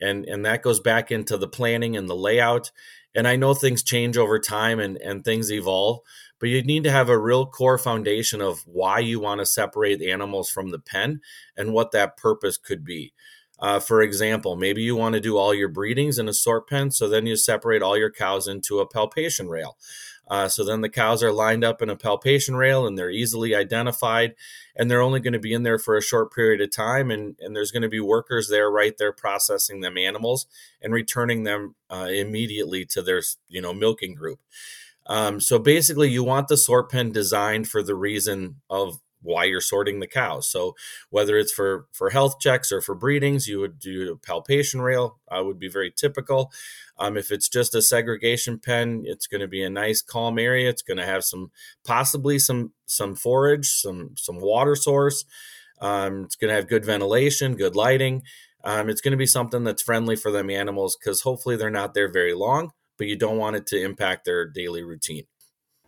and 0.00 0.24
and 0.26 0.46
that 0.46 0.62
goes 0.62 0.78
back 0.78 1.10
into 1.10 1.36
the 1.36 1.48
planning 1.48 1.96
and 1.96 2.08
the 2.08 2.14
layout. 2.14 2.70
And 3.14 3.26
I 3.26 3.34
know 3.36 3.54
things 3.54 3.82
change 3.82 4.16
over 4.16 4.38
time 4.38 4.78
and 4.78 4.96
and 4.98 5.24
things 5.24 5.50
evolve, 5.50 5.98
but 6.38 6.48
you 6.48 6.62
need 6.62 6.84
to 6.84 6.92
have 6.92 7.08
a 7.08 7.18
real 7.18 7.44
core 7.44 7.78
foundation 7.78 8.40
of 8.40 8.62
why 8.66 9.00
you 9.00 9.18
want 9.18 9.40
to 9.40 9.46
separate 9.46 10.00
animals 10.00 10.48
from 10.48 10.70
the 10.70 10.78
pen 10.78 11.20
and 11.56 11.72
what 11.72 11.90
that 11.90 12.16
purpose 12.16 12.56
could 12.56 12.84
be. 12.84 13.12
Uh, 13.62 13.78
for 13.78 14.02
example, 14.02 14.56
maybe 14.56 14.82
you 14.82 14.96
want 14.96 15.14
to 15.14 15.20
do 15.20 15.38
all 15.38 15.54
your 15.54 15.68
breedings 15.68 16.18
in 16.18 16.28
a 16.28 16.32
sort 16.34 16.68
pen, 16.68 16.90
so 16.90 17.08
then 17.08 17.26
you 17.26 17.36
separate 17.36 17.80
all 17.80 17.96
your 17.96 18.10
cows 18.10 18.48
into 18.48 18.80
a 18.80 18.86
palpation 18.86 19.48
rail. 19.48 19.78
Uh, 20.28 20.48
so 20.48 20.64
then 20.64 20.80
the 20.80 20.88
cows 20.88 21.22
are 21.22 21.30
lined 21.30 21.62
up 21.62 21.80
in 21.80 21.88
a 21.88 21.96
palpation 21.96 22.56
rail 22.56 22.86
and 22.86 22.98
they're 22.98 23.10
easily 23.10 23.54
identified, 23.54 24.34
and 24.74 24.90
they're 24.90 25.00
only 25.00 25.20
going 25.20 25.32
to 25.32 25.38
be 25.38 25.52
in 25.52 25.62
there 25.62 25.78
for 25.78 25.96
a 25.96 26.02
short 26.02 26.34
period 26.34 26.60
of 26.60 26.72
time. 26.72 27.10
And, 27.10 27.36
and 27.38 27.54
there's 27.54 27.70
going 27.70 27.82
to 27.82 27.88
be 27.88 28.00
workers 28.00 28.48
there 28.48 28.68
right 28.68 28.96
there 28.98 29.12
processing 29.12 29.80
them 29.80 29.96
animals 29.96 30.46
and 30.80 30.92
returning 30.92 31.44
them 31.44 31.76
uh, 31.88 32.08
immediately 32.10 32.84
to 32.86 33.00
their 33.00 33.22
you 33.48 33.62
know 33.62 33.72
milking 33.72 34.14
group. 34.14 34.40
Um, 35.06 35.40
so 35.40 35.58
basically, 35.58 36.10
you 36.10 36.24
want 36.24 36.48
the 36.48 36.56
sort 36.56 36.90
pen 36.90 37.12
designed 37.12 37.68
for 37.68 37.82
the 37.82 37.94
reason 37.94 38.56
of 38.68 38.98
why 39.22 39.44
you're 39.44 39.60
sorting 39.60 40.00
the 40.00 40.06
cows. 40.06 40.48
So 40.48 40.74
whether 41.10 41.38
it's 41.38 41.52
for 41.52 41.86
for 41.92 42.10
health 42.10 42.38
checks 42.40 42.70
or 42.72 42.80
for 42.80 42.94
breedings, 42.94 43.46
you 43.46 43.60
would 43.60 43.78
do 43.78 44.12
a 44.12 44.16
palpation 44.16 44.80
rail. 44.80 45.18
Uh, 45.28 45.42
would 45.44 45.58
be 45.58 45.68
very 45.68 45.92
typical. 45.94 46.52
Um, 46.98 47.16
if 47.16 47.30
it's 47.30 47.48
just 47.48 47.74
a 47.74 47.82
segregation 47.82 48.58
pen, 48.58 49.02
it's 49.06 49.26
going 49.26 49.40
to 49.40 49.48
be 49.48 49.62
a 49.62 49.70
nice 49.70 50.02
calm 50.02 50.38
area. 50.38 50.68
It's 50.68 50.82
going 50.82 50.98
to 50.98 51.06
have 51.06 51.24
some 51.24 51.50
possibly 51.84 52.38
some 52.38 52.72
some 52.86 53.14
forage, 53.14 53.68
some 53.68 54.14
some 54.16 54.38
water 54.40 54.76
source. 54.76 55.24
Um, 55.80 56.24
it's 56.24 56.36
going 56.36 56.50
to 56.50 56.54
have 56.54 56.68
good 56.68 56.84
ventilation, 56.84 57.56
good 57.56 57.74
lighting. 57.74 58.22
Um, 58.64 58.88
it's 58.88 59.00
going 59.00 59.12
to 59.12 59.18
be 59.18 59.26
something 59.26 59.64
that's 59.64 59.82
friendly 59.82 60.14
for 60.14 60.30
them 60.30 60.48
animals 60.48 60.96
because 60.96 61.22
hopefully 61.22 61.56
they're 61.56 61.70
not 61.70 61.94
there 61.94 62.10
very 62.10 62.34
long, 62.34 62.70
but 62.96 63.08
you 63.08 63.16
don't 63.16 63.38
want 63.38 63.56
it 63.56 63.66
to 63.68 63.82
impact 63.82 64.24
their 64.24 64.46
daily 64.46 64.84
routine. 64.84 65.24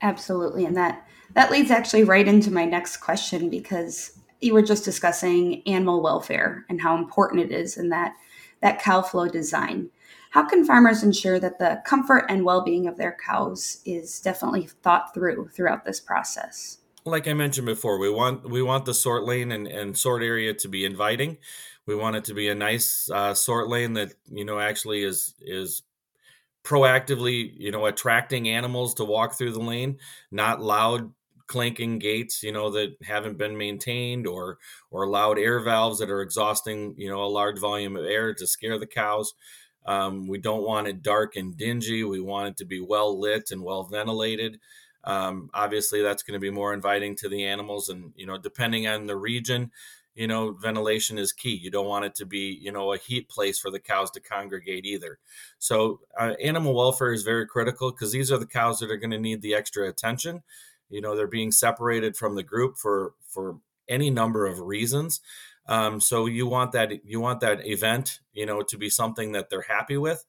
Absolutely, 0.05 0.67
and 0.67 0.77
that 0.77 1.09
that 1.33 1.51
leads 1.51 1.71
actually 1.71 2.05
right 2.05 2.29
into 2.29 2.51
my 2.51 2.67
next 2.67 2.99
question 2.99 3.49
because 3.49 4.21
you 4.43 4.53
were 4.53 4.63
just 4.63 4.85
discussing 4.85 5.67
animal 5.67 6.03
welfare 6.03 6.67
and 6.69 6.83
how 6.83 6.97
important 6.97 7.41
it 7.41 7.51
is 7.51 7.79
in 7.79 7.89
that 7.89 8.15
that 8.61 8.83
cow 8.83 9.01
flow 9.01 9.29
design. 9.29 9.89
How 10.31 10.47
can 10.47 10.65
farmers 10.65 11.03
ensure 11.03 11.41
that 11.41 11.59
the 11.59 11.81
comfort 11.87 12.27
and 12.29 12.45
well-being 12.45 12.87
of 12.87 12.99
their 12.99 13.17
cows 13.27 13.81
is 13.87 14.21
definitely 14.21 14.67
thought 14.83 15.15
through 15.15 15.49
throughout 15.49 15.87
this 15.87 16.01
process? 16.01 16.79
Like 17.07 17.27
I 17.27 17.33
mentioned 17.33 17.67
before, 17.67 17.99
we 17.99 18.11
want 18.11 18.51
we 18.51 18.63
want 18.63 18.85
the 18.85 18.93
sort 18.93 19.25
lane 19.25 19.51
and, 19.53 19.67
and 19.67 19.97
sort 19.97 20.23
area 20.23 20.53
to 20.53 20.69
be 20.69 20.85
inviting. 20.85 21.39
We 21.87 21.95
want 21.95 22.17
it 22.17 22.25
to 22.27 22.35
be 22.35 22.49
a 22.49 22.55
nice 22.55 23.09
uh, 23.11 23.33
sort 23.33 23.69
lane 23.69 23.95
that 23.95 24.13
you 24.31 24.45
know 24.45 24.59
actually 24.61 25.03
is 25.03 25.35
is 25.41 25.83
proactively, 26.65 27.53
you 27.57 27.71
know, 27.71 27.87
attracting 27.87 28.49
animals 28.49 28.95
to 28.95 29.05
walk 29.05 29.35
through 29.37 29.53
the 29.53 29.61
lane, 29.61 29.99
not 30.31 30.61
loud 30.63 31.13
clanking 31.47 31.99
gates, 31.99 32.43
you 32.43 32.53
know, 32.53 32.71
that 32.71 32.97
haven't 33.03 33.37
been 33.37 33.57
maintained 33.59 34.27
or 34.27 34.59
or 34.91 35.07
loud 35.07 35.39
air 35.39 35.61
valves 35.61 35.99
that 35.99 36.11
are 36.11 36.23
exhausting, 36.23 36.95
you 36.97 37.09
know, 37.09 37.23
a 37.23 37.27
large 37.27 37.59
volume 37.59 37.97
of 37.97 38.05
air 38.05 38.33
to 38.35 38.47
scare 38.47 38.79
the 38.79 38.87
cows. 38.87 39.35
Um, 39.87 40.27
we 40.27 40.39
don't 40.39 40.65
want 40.65 40.87
it 40.89 41.03
dark 41.03 41.37
and 41.37 41.57
dingy. 41.57 42.05
We 42.05 42.21
want 42.21 42.49
it 42.49 42.57
to 42.59 42.65
be 42.65 42.81
well 42.81 43.19
lit 43.21 43.51
and 43.51 43.63
well 43.63 43.85
ventilated. 43.85 44.59
Um, 45.05 45.51
obviously, 45.53 46.01
that's 46.01 46.23
going 46.23 46.41
to 46.41 46.43
be 46.45 46.51
more 46.51 46.73
inviting 46.73 47.15
to 47.17 47.29
the 47.29 47.45
animals, 47.45 47.91
and 47.91 48.13
you 48.17 48.25
know, 48.27 48.39
depending 48.39 48.87
on 48.87 49.07
the 49.07 49.17
region, 49.17 49.71
you 50.15 50.27
know, 50.27 50.53
ventilation 50.53 51.19
is 51.19 51.33
key. 51.33 51.55
You 51.55 51.71
don't 51.71 51.87
want 51.87 52.05
it 52.05 52.15
to 52.17 52.27
be, 52.27 52.59
you 52.61 52.71
know, 52.71 52.93
a 52.93 52.99
heat 52.99 53.29
place 53.29 53.59
for 53.59 53.71
the 53.71 53.81
cows 53.81 54.11
to 54.13 54.21
congregate 54.21 54.85
either. 54.85 55.19
So, 55.59 56.01
uh, 56.19 56.35
animal 56.43 56.75
welfare 56.75 57.13
is 57.13 57.23
very 57.23 57.47
critical 57.47 57.91
because 57.91 58.13
these 58.13 58.31
are 58.31 58.39
the 58.39 58.47
cows 58.47 58.79
that 58.79 58.91
are 58.91 58.97
going 58.97 59.11
to 59.11 59.19
need 59.19 59.43
the 59.43 59.55
extra 59.55 59.89
attention. 59.89 60.43
You 60.89 61.01
know, 61.01 61.17
they're 61.17 61.27
being 61.27 61.51
separated 61.51 62.17
from 62.17 62.37
the 62.37 62.43
group 62.43 62.77
for 62.77 63.15
for 63.29 63.59
any 63.89 64.11
number 64.11 64.47
of 64.47 64.61
reasons. 64.61 65.21
Um, 65.67 66.01
so 66.01 66.27
you 66.27 66.47
want 66.47 66.73
that 66.73 67.05
you 67.05 67.21
want 67.21 67.41
that 67.41 67.67
event, 67.67 68.21
you 68.33 68.47
know, 68.47 68.63
to 68.63 68.79
be 68.79 68.91
something 68.91 69.33
that 69.33 69.51
they're 69.51 69.63
happy 69.63 69.97
with, 69.97 70.25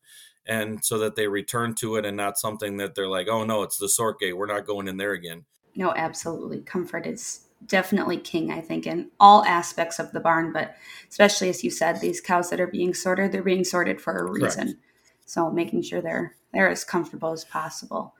and 0.46 0.84
so 0.84 0.98
that 1.00 1.16
they 1.16 1.28
return 1.28 1.76
to 1.76 1.98
it 1.98 2.06
and 2.06 2.18
not 2.18 2.40
something 2.40 2.78
that 2.78 2.96
they're 2.96 3.10
like, 3.10 3.28
oh 3.28 3.44
no, 3.44 3.62
it's 3.64 3.78
the 3.78 3.90
sort 3.90 4.20
gate, 4.20 4.38
we're 4.38 4.46
not 4.46 4.66
going 4.66 4.88
in 4.88 4.98
there 4.98 5.12
again. 5.12 5.46
No, 5.76 5.94
absolutely. 5.94 6.62
Comfort 6.62 7.06
is 7.06 7.45
definitely 7.66 8.18
king, 8.18 8.52
I 8.52 8.62
think, 8.62 8.86
in 8.86 9.10
all 9.20 9.44
aspects 9.46 10.00
of 10.00 10.12
the 10.12 10.20
barn, 10.20 10.52
but 10.54 10.76
especially 11.10 11.50
as 11.50 11.64
you 11.64 11.72
said, 11.72 12.00
these 12.00 12.22
cows 12.22 12.50
that 12.50 12.60
are 12.60 12.68
being 12.68 12.94
sorted, 12.94 13.32
they're 13.32 13.44
being 13.44 13.64
sorted 13.64 14.02
for 14.02 14.18
a 14.18 14.32
reason. 14.32 14.66
Correct. 14.66 14.80
So 15.26 15.50
making 15.50 15.82
sure 15.82 16.02
they're 16.02 16.36
they're 16.54 16.70
as 16.70 16.84
comfortable 16.84 17.32
as 17.32 17.44
possible. 17.44 18.16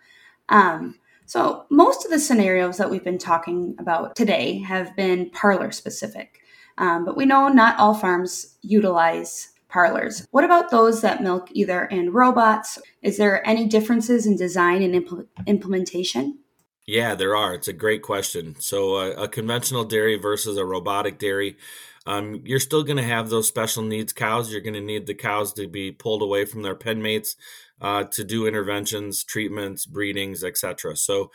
Um, 0.50 0.96
so 1.26 1.66
most 1.70 2.06
of 2.06 2.12
the 2.12 2.20
scenarios 2.20 2.78
that 2.78 2.90
we've 2.90 3.04
been 3.04 3.18
talking 3.18 3.76
about 3.80 4.16
today 4.16 4.60
have 4.60 4.96
been 4.96 5.30
parlor 5.32 5.72
specific, 5.72 6.40
um, 6.78 7.06
but 7.06 7.18
we 7.18 7.26
know 7.26 7.48
not 7.48 7.80
all 7.80 7.94
farms 7.94 8.58
utilize 8.62 9.54
parlors. 9.70 10.28
What 10.32 10.44
about 10.44 10.70
those 10.70 11.02
that 11.02 11.24
milk 11.24 11.50
either 11.52 11.86
in 11.86 12.12
robots? 12.12 12.80
Is 13.02 13.18
there 13.18 13.46
any 13.48 13.68
differences 13.68 14.26
in 14.26 14.36
design 14.36 14.82
and 14.82 14.94
impl- 14.94 15.28
implementation? 15.48 16.40
Yeah, 16.88 17.16
there 17.16 17.36
are. 17.36 17.54
It's 17.56 17.68
a 17.68 17.74
great 17.74 18.04
question. 18.04 18.56
So, 18.60 18.96
uh, 18.96 19.24
a 19.24 19.28
conventional 19.28 19.86
dairy 19.86 20.18
versus 20.18 20.58
a 20.58 20.66
robotic 20.66 21.18
dairy, 21.18 21.58
um, 22.06 22.42
you're 22.46 22.60
still 22.60 22.84
going 22.84 22.98
to 22.98 23.04
have 23.04 23.30
those 23.30 23.48
special 23.48 23.82
needs 23.82 24.14
cows. 24.14 24.52
You're 24.52 24.62
going 24.62 24.76
to 24.76 24.82
need 24.82 25.08
the 25.08 25.16
cows 25.16 25.52
to 25.54 25.68
be 25.68 25.92
pulled 25.92 26.22
away 26.22 26.46
from 26.46 26.62
their 26.62 26.76
pen 26.76 27.02
mates 27.02 27.36
uh, 27.82 28.04
to 28.12 28.24
do 28.24 28.46
interventions, 28.46 29.24
treatments, 29.24 29.88
breedings, 29.88 30.44
etc. 30.44 30.96
So, 30.96 31.32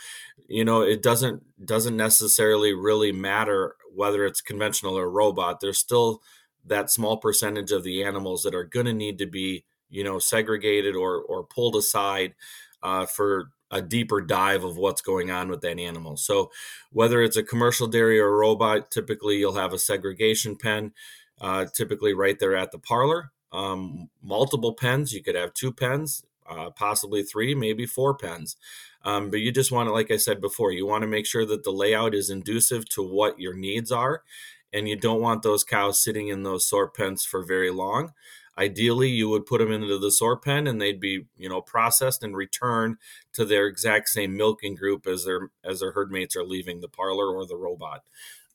you 0.46 0.64
know, 0.64 0.82
it 0.82 1.02
doesn't 1.02 1.42
doesn't 1.66 1.96
necessarily 1.96 2.72
really 2.72 3.10
matter 3.10 3.74
whether 3.92 4.24
it's 4.24 4.40
conventional 4.40 4.96
or 4.96 5.10
robot. 5.10 5.58
There's 5.60 5.78
still 5.78 6.22
that 6.64 6.90
small 6.90 7.16
percentage 7.16 7.72
of 7.72 7.82
the 7.82 8.04
animals 8.04 8.44
that 8.44 8.54
are 8.54 8.64
going 8.64 8.86
to 8.86 8.92
need 8.92 9.18
to 9.18 9.26
be, 9.26 9.64
you 9.88 10.04
know, 10.04 10.20
segregated 10.20 10.94
or 10.94 11.20
or 11.20 11.42
pulled 11.42 11.74
aside 11.74 12.34
uh, 12.84 13.06
for 13.06 13.50
a 13.70 13.80
deeper 13.80 14.20
dive 14.20 14.64
of 14.64 14.76
what's 14.76 15.00
going 15.00 15.30
on 15.30 15.48
with 15.48 15.60
that 15.60 15.78
animal. 15.78 16.16
So, 16.16 16.50
whether 16.92 17.22
it's 17.22 17.36
a 17.36 17.42
commercial 17.42 17.86
dairy 17.86 18.18
or 18.18 18.28
a 18.28 18.38
robot, 18.38 18.90
typically 18.90 19.38
you'll 19.38 19.54
have 19.54 19.72
a 19.72 19.78
segregation 19.78 20.56
pen, 20.56 20.92
uh, 21.40 21.66
typically 21.74 22.12
right 22.12 22.38
there 22.38 22.56
at 22.56 22.72
the 22.72 22.78
parlor. 22.78 23.30
Um, 23.52 24.10
multiple 24.22 24.74
pens, 24.74 25.12
you 25.12 25.22
could 25.22 25.34
have 25.34 25.54
two 25.54 25.72
pens, 25.72 26.24
uh, 26.48 26.70
possibly 26.70 27.22
three, 27.22 27.54
maybe 27.54 27.86
four 27.86 28.14
pens. 28.14 28.56
Um, 29.04 29.30
but 29.30 29.40
you 29.40 29.52
just 29.52 29.72
want 29.72 29.88
to, 29.88 29.92
like 29.92 30.10
I 30.10 30.16
said 30.16 30.40
before, 30.40 30.72
you 30.72 30.86
want 30.86 31.02
to 31.02 31.08
make 31.08 31.26
sure 31.26 31.46
that 31.46 31.64
the 31.64 31.70
layout 31.70 32.14
is 32.14 32.30
inducive 32.30 32.88
to 32.90 33.02
what 33.02 33.40
your 33.40 33.54
needs 33.54 33.90
are. 33.90 34.22
And 34.72 34.88
you 34.88 34.96
don't 34.96 35.20
want 35.20 35.42
those 35.42 35.64
cows 35.64 35.98
sitting 36.02 36.28
in 36.28 36.42
those 36.42 36.68
sort 36.68 36.94
pens 36.94 37.24
for 37.24 37.42
very 37.42 37.70
long. 37.70 38.12
Ideally, 38.60 39.08
you 39.08 39.30
would 39.30 39.46
put 39.46 39.58
them 39.58 39.72
into 39.72 39.98
the 39.98 40.10
sort 40.10 40.44
pen 40.44 40.66
and 40.66 40.78
they'd 40.78 41.00
be, 41.00 41.24
you 41.38 41.48
know, 41.48 41.62
processed 41.62 42.22
and 42.22 42.36
returned 42.36 42.96
to 43.32 43.46
their 43.46 43.66
exact 43.66 44.10
same 44.10 44.36
milking 44.36 44.74
group 44.74 45.06
as 45.06 45.24
their 45.24 45.50
as 45.64 45.80
their 45.80 45.92
herd 45.92 46.12
mates 46.12 46.36
are 46.36 46.44
leaving 46.44 46.80
the 46.80 46.88
parlor 46.88 47.34
or 47.34 47.46
the 47.46 47.56
robot. 47.56 48.02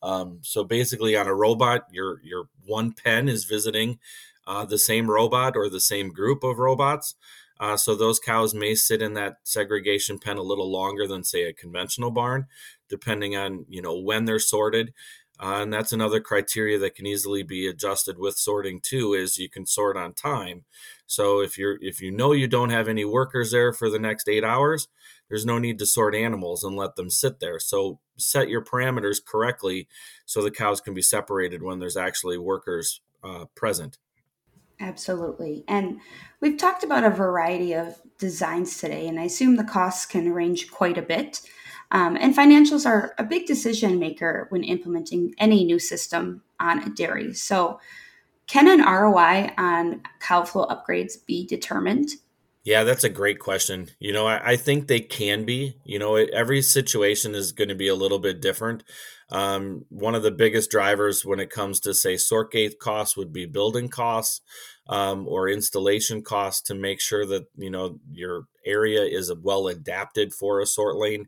Um, 0.04 0.38
so 0.42 0.62
basically, 0.62 1.16
on 1.16 1.26
a 1.26 1.34
robot, 1.34 1.86
your 1.90 2.20
your 2.22 2.48
one 2.64 2.92
pen 2.92 3.28
is 3.28 3.46
visiting 3.46 3.98
uh, 4.46 4.64
the 4.64 4.78
same 4.78 5.10
robot 5.10 5.56
or 5.56 5.68
the 5.68 5.80
same 5.80 6.10
group 6.10 6.44
of 6.44 6.58
robots. 6.58 7.16
Uh, 7.58 7.76
so 7.76 7.96
those 7.96 8.20
cows 8.20 8.54
may 8.54 8.76
sit 8.76 9.02
in 9.02 9.14
that 9.14 9.38
segregation 9.42 10.20
pen 10.20 10.36
a 10.36 10.42
little 10.42 10.70
longer 10.70 11.08
than 11.08 11.24
say 11.24 11.42
a 11.44 11.52
conventional 11.52 12.12
barn, 12.12 12.46
depending 12.88 13.34
on 13.34 13.64
you 13.68 13.82
know 13.82 13.98
when 13.98 14.24
they're 14.24 14.38
sorted. 14.38 14.92
Uh, 15.38 15.60
and 15.62 15.72
that's 15.72 15.92
another 15.92 16.20
criteria 16.20 16.78
that 16.78 16.94
can 16.94 17.06
easily 17.06 17.42
be 17.42 17.66
adjusted 17.66 18.18
with 18.18 18.38
sorting 18.38 18.80
too 18.80 19.12
is 19.12 19.38
you 19.38 19.50
can 19.50 19.66
sort 19.66 19.96
on 19.96 20.14
time. 20.14 20.64
So 21.06 21.40
if 21.40 21.58
you're 21.58 21.78
if 21.82 22.00
you 22.00 22.10
know 22.10 22.32
you 22.32 22.48
don't 22.48 22.70
have 22.70 22.88
any 22.88 23.04
workers 23.04 23.50
there 23.50 23.72
for 23.72 23.90
the 23.90 23.98
next 23.98 24.28
eight 24.28 24.44
hours 24.44 24.88
there's 25.28 25.46
no 25.46 25.58
need 25.58 25.78
to 25.78 25.86
sort 25.86 26.14
animals 26.14 26.62
and 26.62 26.76
let 26.76 26.96
them 26.96 27.10
sit 27.10 27.40
there. 27.40 27.58
So 27.58 27.98
set 28.16 28.48
your 28.48 28.62
parameters 28.62 29.24
correctly 29.24 29.88
so 30.24 30.42
the 30.42 30.50
cows 30.50 30.80
can 30.80 30.94
be 30.94 31.02
separated 31.02 31.62
when 31.62 31.80
there's 31.80 31.96
actually 31.96 32.38
workers 32.38 33.00
uh, 33.24 33.46
present. 33.54 33.98
Absolutely. 34.78 35.64
And 35.68 36.00
we've 36.40 36.58
talked 36.58 36.84
about 36.84 37.04
a 37.04 37.10
variety 37.10 37.74
of 37.74 38.00
designs 38.18 38.78
today 38.78 39.06
and 39.08 39.20
i 39.20 39.24
assume 39.24 39.56
the 39.56 39.64
costs 39.64 40.06
can 40.06 40.32
range 40.32 40.70
quite 40.70 40.96
a 40.96 41.02
bit 41.02 41.42
um, 41.90 42.16
and 42.20 42.36
financials 42.36 42.86
are 42.86 43.14
a 43.18 43.24
big 43.24 43.46
decision 43.46 43.98
maker 43.98 44.46
when 44.50 44.64
implementing 44.64 45.34
any 45.38 45.64
new 45.64 45.78
system 45.78 46.42
on 46.58 46.82
a 46.82 46.90
dairy. 46.90 47.34
So, 47.34 47.80
can 48.46 48.68
an 48.68 48.80
ROI 48.80 49.52
on 49.58 50.02
cow 50.20 50.44
flow 50.44 50.66
upgrades 50.66 51.14
be 51.26 51.46
determined? 51.46 52.10
Yeah, 52.66 52.82
that's 52.82 53.04
a 53.04 53.08
great 53.08 53.38
question. 53.38 53.90
You 54.00 54.12
know, 54.12 54.26
I, 54.26 54.52
I 54.52 54.56
think 54.56 54.88
they 54.88 54.98
can 54.98 55.44
be. 55.44 55.76
You 55.84 56.00
know, 56.00 56.16
it, 56.16 56.30
every 56.30 56.62
situation 56.62 57.36
is 57.36 57.52
going 57.52 57.68
to 57.68 57.76
be 57.76 57.86
a 57.86 57.94
little 57.94 58.18
bit 58.18 58.40
different. 58.40 58.82
Um, 59.30 59.84
one 59.88 60.16
of 60.16 60.24
the 60.24 60.32
biggest 60.32 60.70
drivers 60.70 61.24
when 61.24 61.38
it 61.38 61.48
comes 61.48 61.78
to, 61.80 61.94
say, 61.94 62.16
sort 62.16 62.50
gate 62.50 62.80
costs 62.80 63.16
would 63.16 63.32
be 63.32 63.46
building 63.46 63.88
costs 63.88 64.40
um, 64.88 65.28
or 65.28 65.48
installation 65.48 66.22
costs 66.22 66.62
to 66.62 66.74
make 66.74 67.00
sure 67.00 67.24
that, 67.26 67.46
you 67.56 67.70
know, 67.70 68.00
your 68.10 68.46
area 68.64 69.02
is 69.02 69.32
well 69.32 69.68
adapted 69.68 70.32
for 70.32 70.60
a 70.60 70.66
sort 70.66 70.96
lane. 70.96 71.26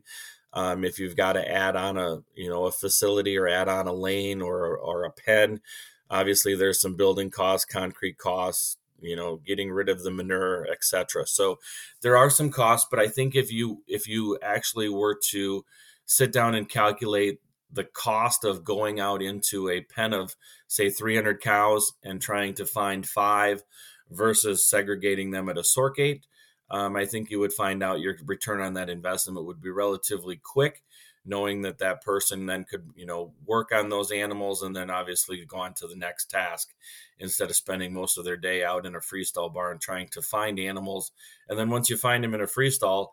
Um, 0.53 0.83
if 0.83 0.97
you've 0.97 1.15
got 1.15 1.33
to 1.33 1.51
add 1.51 1.75
on 1.75 1.97
a, 1.97 2.23
you 2.35 2.49
know, 2.49 2.65
a 2.65 2.71
facility 2.71 3.37
or 3.37 3.47
add 3.47 3.69
on 3.69 3.87
a 3.87 3.93
lane 3.93 4.41
or, 4.41 4.77
or 4.77 5.03
a 5.03 5.11
pen, 5.11 5.61
obviously 6.09 6.55
there's 6.55 6.81
some 6.81 6.95
building 6.95 7.29
costs, 7.29 7.65
concrete 7.65 8.17
costs, 8.17 8.77
you 9.01 9.15
know 9.15 9.37
getting 9.45 9.71
rid 9.71 9.89
of 9.89 10.03
the 10.03 10.11
manure 10.11 10.67
etc 10.71 11.25
so 11.25 11.57
there 12.01 12.17
are 12.17 12.29
some 12.29 12.49
costs 12.49 12.87
but 12.89 12.99
i 12.99 13.07
think 13.07 13.35
if 13.35 13.51
you 13.51 13.81
if 13.87 14.07
you 14.07 14.37
actually 14.41 14.89
were 14.89 15.17
to 15.29 15.63
sit 16.05 16.31
down 16.31 16.55
and 16.55 16.69
calculate 16.69 17.39
the 17.71 17.83
cost 17.83 18.43
of 18.43 18.63
going 18.63 18.99
out 18.99 19.21
into 19.21 19.69
a 19.69 19.81
pen 19.81 20.13
of 20.13 20.35
say 20.67 20.89
300 20.89 21.39
cows 21.39 21.93
and 22.03 22.21
trying 22.21 22.53
to 22.53 22.65
find 22.65 23.07
five 23.07 23.63
versus 24.09 24.67
segregating 24.67 25.31
them 25.31 25.49
at 25.49 25.57
a 25.57 25.63
sort 25.63 25.95
gate 25.95 26.25
um, 26.71 26.95
i 26.95 27.05
think 27.05 27.29
you 27.29 27.39
would 27.39 27.53
find 27.53 27.83
out 27.83 27.99
your 27.99 28.15
return 28.25 28.61
on 28.61 28.73
that 28.73 28.89
investment 28.89 29.45
would 29.45 29.61
be 29.61 29.69
relatively 29.69 30.39
quick 30.41 30.83
knowing 31.25 31.61
that 31.61 31.77
that 31.79 32.01
person 32.01 32.45
then 32.45 32.63
could 32.63 32.89
you 32.95 33.05
know 33.05 33.31
work 33.45 33.71
on 33.71 33.89
those 33.89 34.11
animals 34.11 34.63
and 34.63 34.75
then 34.75 34.89
obviously 34.89 35.43
go 35.45 35.57
on 35.57 35.73
to 35.73 35.87
the 35.87 35.95
next 35.95 36.29
task 36.29 36.73
instead 37.19 37.49
of 37.49 37.55
spending 37.55 37.93
most 37.93 38.17
of 38.17 38.25
their 38.25 38.37
day 38.37 38.63
out 38.63 38.85
in 38.85 38.95
a 38.95 38.99
freestall 38.99 39.53
barn 39.53 39.77
trying 39.77 40.07
to 40.07 40.21
find 40.21 40.59
animals. 40.59 41.11
And 41.49 41.59
then 41.59 41.69
once 41.69 41.89
you 41.89 41.97
find 41.97 42.23
them 42.23 42.33
in 42.33 42.41
a 42.41 42.45
freestall 42.45 43.09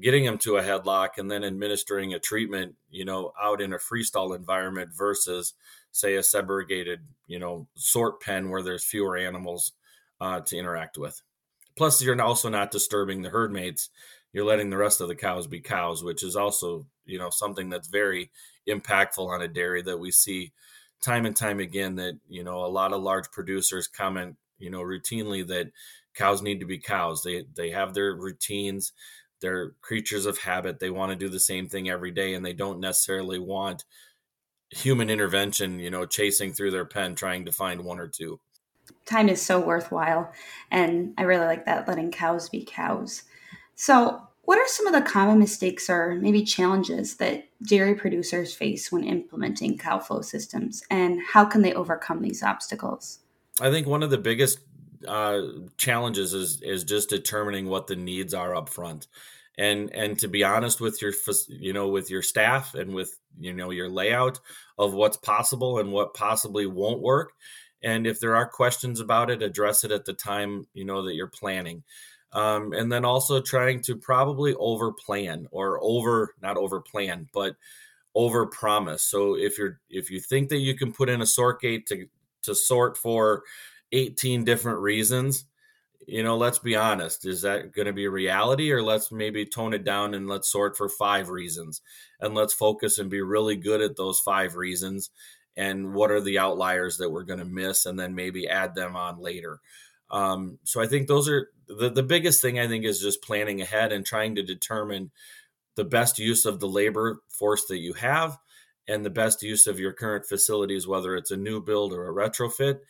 getting 0.00 0.24
them 0.24 0.38
to 0.38 0.56
a 0.56 0.62
headlock 0.62 1.10
and 1.18 1.30
then 1.30 1.44
administering 1.44 2.12
a 2.14 2.18
treatment 2.18 2.74
you 2.90 3.04
know 3.04 3.32
out 3.40 3.60
in 3.60 3.72
a 3.72 3.78
freestall 3.78 4.34
environment 4.34 4.90
versus 4.92 5.54
say 5.92 6.16
a 6.16 6.22
segregated 6.22 7.00
you 7.28 7.38
know 7.38 7.66
sort 7.76 8.20
pen 8.20 8.50
where 8.50 8.62
there's 8.62 8.84
fewer 8.84 9.16
animals 9.16 9.72
uh, 10.20 10.40
to 10.40 10.56
interact 10.56 10.98
with 10.98 11.22
plus 11.76 12.00
you're 12.02 12.20
also 12.20 12.48
not 12.48 12.70
disturbing 12.70 13.22
the 13.22 13.30
herd 13.30 13.52
mates 13.52 13.90
you're 14.34 14.44
letting 14.44 14.68
the 14.68 14.76
rest 14.76 15.00
of 15.00 15.06
the 15.08 15.14
cows 15.14 15.46
be 15.46 15.60
cows, 15.60 16.02
which 16.02 16.24
is 16.24 16.34
also, 16.34 16.84
you 17.06 17.18
know, 17.18 17.30
something 17.30 17.70
that's 17.70 17.86
very 17.86 18.32
impactful 18.68 19.26
on 19.26 19.40
a 19.40 19.48
dairy 19.48 19.80
that 19.80 19.96
we 19.96 20.10
see 20.10 20.52
time 21.00 21.24
and 21.24 21.36
time 21.36 21.60
again 21.60 21.94
that, 21.94 22.18
you 22.28 22.42
know, 22.42 22.64
a 22.64 22.66
lot 22.66 22.92
of 22.92 23.00
large 23.00 23.30
producers 23.30 23.86
comment, 23.86 24.36
you 24.58 24.70
know, 24.70 24.80
routinely 24.80 25.46
that 25.46 25.70
cows 26.14 26.42
need 26.42 26.58
to 26.58 26.66
be 26.66 26.78
cows. 26.78 27.22
They 27.22 27.44
they 27.54 27.70
have 27.70 27.94
their 27.94 28.14
routines, 28.16 28.92
they're 29.40 29.70
creatures 29.82 30.26
of 30.26 30.38
habit. 30.38 30.80
They 30.80 30.90
want 30.90 31.12
to 31.12 31.16
do 31.16 31.28
the 31.28 31.38
same 31.40 31.68
thing 31.68 31.88
every 31.88 32.10
day 32.10 32.34
and 32.34 32.44
they 32.44 32.54
don't 32.54 32.80
necessarily 32.80 33.38
want 33.38 33.84
human 34.70 35.10
intervention, 35.10 35.78
you 35.78 35.90
know, 35.90 36.06
chasing 36.06 36.52
through 36.52 36.72
their 36.72 36.86
pen 36.86 37.14
trying 37.14 37.44
to 37.46 37.52
find 37.52 37.84
one 37.84 38.00
or 38.00 38.08
two. 38.08 38.40
Time 39.06 39.28
is 39.28 39.40
so 39.42 39.60
worthwhile 39.60 40.32
and 40.70 41.14
I 41.18 41.22
really 41.22 41.46
like 41.46 41.66
that 41.66 41.86
letting 41.88 42.10
cows 42.10 42.48
be 42.48 42.64
cows. 42.64 43.22
So, 43.74 44.22
what 44.42 44.58
are 44.58 44.68
some 44.68 44.86
of 44.86 44.92
the 44.92 45.00
common 45.00 45.38
mistakes 45.38 45.88
or 45.88 46.16
maybe 46.16 46.42
challenges 46.42 47.16
that 47.16 47.48
dairy 47.66 47.94
producers 47.94 48.54
face 48.54 48.92
when 48.92 49.04
implementing 49.04 49.78
cow 49.78 49.98
flow 49.98 50.20
systems, 50.20 50.82
and 50.90 51.20
how 51.32 51.46
can 51.46 51.62
they 51.62 51.72
overcome 51.72 52.20
these 52.20 52.42
obstacles? 52.42 53.20
I 53.60 53.70
think 53.70 53.86
one 53.86 54.02
of 54.02 54.10
the 54.10 54.18
biggest 54.18 54.58
uh, 55.08 55.40
challenges 55.76 56.34
is 56.34 56.60
is 56.62 56.84
just 56.84 57.08
determining 57.08 57.68
what 57.68 57.86
the 57.86 57.96
needs 57.96 58.34
are 58.34 58.54
up 58.54 58.68
front, 58.68 59.06
and 59.56 59.90
and 59.94 60.18
to 60.18 60.28
be 60.28 60.44
honest 60.44 60.80
with 60.80 61.00
your 61.00 61.12
you 61.48 61.72
know 61.72 61.88
with 61.88 62.10
your 62.10 62.22
staff 62.22 62.74
and 62.74 62.94
with 62.94 63.18
you 63.38 63.52
know 63.52 63.70
your 63.70 63.88
layout 63.88 64.40
of 64.78 64.92
what's 64.92 65.16
possible 65.16 65.78
and 65.78 65.90
what 65.90 66.14
possibly 66.14 66.66
won't 66.66 67.00
work, 67.00 67.32
and 67.84 68.06
if 68.06 68.18
there 68.18 68.34
are 68.34 68.48
questions 68.48 68.98
about 68.98 69.30
it, 69.30 69.42
address 69.42 69.84
it 69.84 69.92
at 69.92 70.06
the 70.06 70.14
time 70.14 70.66
you 70.74 70.84
know 70.84 71.02
that 71.02 71.14
you're 71.14 71.28
planning. 71.28 71.84
Um, 72.32 72.72
and 72.72 72.90
then 72.90 73.04
also 73.04 73.40
trying 73.40 73.82
to 73.82 73.94
probably 73.94 74.54
over 74.54 74.92
plan 74.92 75.46
or 75.52 75.78
over 75.80 76.34
not 76.42 76.56
over 76.56 76.80
plan 76.80 77.28
but 77.32 77.54
over 78.12 78.46
promise 78.46 79.04
so 79.04 79.36
if 79.36 79.56
you're 79.56 79.78
if 79.88 80.10
you 80.10 80.18
think 80.18 80.48
that 80.48 80.58
you 80.58 80.76
can 80.76 80.92
put 80.92 81.08
in 81.08 81.20
a 81.20 81.26
sort 81.26 81.60
gate 81.60 81.86
to 81.86 82.06
to 82.42 82.52
sort 82.52 82.96
for 82.96 83.44
18 83.92 84.42
different 84.42 84.80
reasons 84.80 85.44
you 86.06 86.24
know 86.24 86.36
let's 86.36 86.58
be 86.58 86.74
honest 86.74 87.24
is 87.24 87.42
that 87.42 87.72
going 87.72 87.86
to 87.86 87.92
be 87.92 88.08
reality? 88.08 88.70
Or 88.72 88.82
let's 88.82 89.10
maybe 89.10 89.46
tone 89.46 89.74
it 89.74 89.84
down 89.84 90.14
and 90.14 90.28
let's 90.28 90.50
sort 90.50 90.76
for 90.76 90.88
five 90.88 91.30
reasons. 91.30 91.80
And 92.20 92.34
let's 92.34 92.54
focus 92.54 92.98
and 92.98 93.10
be 93.10 93.22
really 93.22 93.56
good 93.56 93.80
at 93.80 93.96
those 93.96 94.20
five 94.20 94.56
reasons 94.56 95.10
and 95.56 95.94
what 95.94 96.10
are 96.10 96.20
the 96.20 96.38
outliers 96.38 96.98
that 96.98 97.10
we're 97.10 97.22
going 97.22 97.38
to 97.38 97.44
miss 97.44 97.86
and 97.86 97.98
then 97.98 98.14
maybe 98.14 98.48
add 98.48 98.74
them 98.74 98.96
on 98.96 99.18
later 99.18 99.60
um, 100.10 100.58
so 100.64 100.80
I 100.80 100.86
think 100.86 101.08
those 101.08 101.28
are 101.28 101.48
the, 101.66 101.90
the 101.90 102.02
biggest 102.02 102.40
thing 102.40 102.58
I 102.58 102.68
think 102.68 102.84
is 102.84 103.00
just 103.00 103.22
planning 103.22 103.60
ahead 103.60 103.92
and 103.92 104.04
trying 104.04 104.36
to 104.36 104.42
determine 104.42 105.10
the 105.76 105.84
best 105.84 106.18
use 106.18 106.44
of 106.44 106.60
the 106.60 106.68
labor 106.68 107.20
force 107.28 107.64
that 107.66 107.78
you 107.78 107.94
have 107.94 108.38
and 108.86 109.04
the 109.04 109.10
best 109.10 109.42
use 109.42 109.66
of 109.66 109.80
your 109.80 109.92
current 109.92 110.26
facilities, 110.26 110.86
whether 110.86 111.16
it's 111.16 111.30
a 111.30 111.36
new 111.36 111.60
build 111.60 111.92
or 111.92 112.08
a 112.08 112.30
retrofit. 112.30 112.80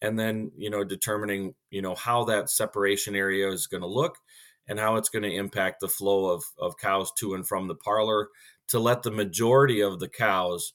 And 0.00 0.18
then, 0.18 0.52
you 0.56 0.70
know, 0.70 0.82
determining, 0.82 1.54
you 1.70 1.82
know, 1.82 1.94
how 1.94 2.24
that 2.24 2.48
separation 2.48 3.14
area 3.14 3.50
is 3.50 3.66
going 3.66 3.82
to 3.82 3.86
look 3.86 4.16
and 4.66 4.78
how 4.78 4.96
it's 4.96 5.10
going 5.10 5.24
to 5.24 5.34
impact 5.34 5.80
the 5.80 5.88
flow 5.88 6.30
of, 6.30 6.44
of 6.58 6.78
cows 6.78 7.12
to 7.18 7.34
and 7.34 7.46
from 7.46 7.66
the 7.66 7.74
parlor 7.74 8.28
to 8.68 8.78
let 8.78 9.02
the 9.02 9.10
majority 9.10 9.82
of 9.82 9.98
the 9.98 10.08
cows 10.08 10.72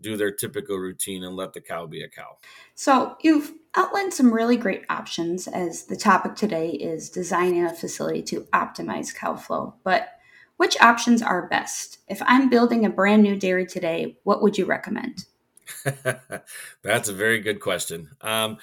do 0.00 0.16
their 0.16 0.30
typical 0.30 0.76
routine 0.76 1.24
and 1.24 1.36
let 1.36 1.52
the 1.52 1.60
cow 1.60 1.86
be 1.86 2.02
a 2.02 2.08
cow. 2.08 2.36
So, 2.74 3.16
you've 3.22 3.52
outlined 3.76 4.14
some 4.14 4.32
really 4.32 4.56
great 4.56 4.84
options 4.88 5.48
as 5.48 5.84
the 5.84 5.96
topic 5.96 6.36
today 6.36 6.70
is 6.70 7.10
designing 7.10 7.64
a 7.64 7.74
facility 7.74 8.22
to 8.22 8.42
optimize 8.52 9.14
cow 9.14 9.34
flow. 9.36 9.74
But 9.82 10.08
which 10.56 10.80
options 10.80 11.22
are 11.22 11.48
best? 11.48 11.98
If 12.08 12.22
I'm 12.26 12.48
building 12.48 12.84
a 12.84 12.90
brand 12.90 13.22
new 13.22 13.36
dairy 13.36 13.66
today, 13.66 14.18
what 14.22 14.42
would 14.42 14.56
you 14.56 14.66
recommend? 14.66 15.24
That's 16.82 17.08
a 17.08 17.12
very 17.12 17.40
good 17.40 17.60
question. 17.60 18.10
Um, 18.20 18.58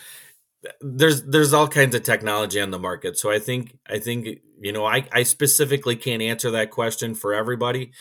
there's 0.79 1.23
there's 1.23 1.53
all 1.53 1.67
kinds 1.67 1.95
of 1.95 2.03
technology 2.03 2.59
on 2.59 2.71
the 2.71 2.79
market, 2.79 3.17
so 3.17 3.31
I 3.31 3.39
think 3.39 3.77
I 3.87 3.99
think 3.99 4.27
you 4.59 4.71
know 4.71 4.85
I, 4.85 5.07
I 5.11 5.23
specifically 5.23 5.95
can't 5.95 6.21
answer 6.21 6.51
that 6.51 6.71
question 6.71 7.15
for 7.15 7.33
everybody. 7.33 7.91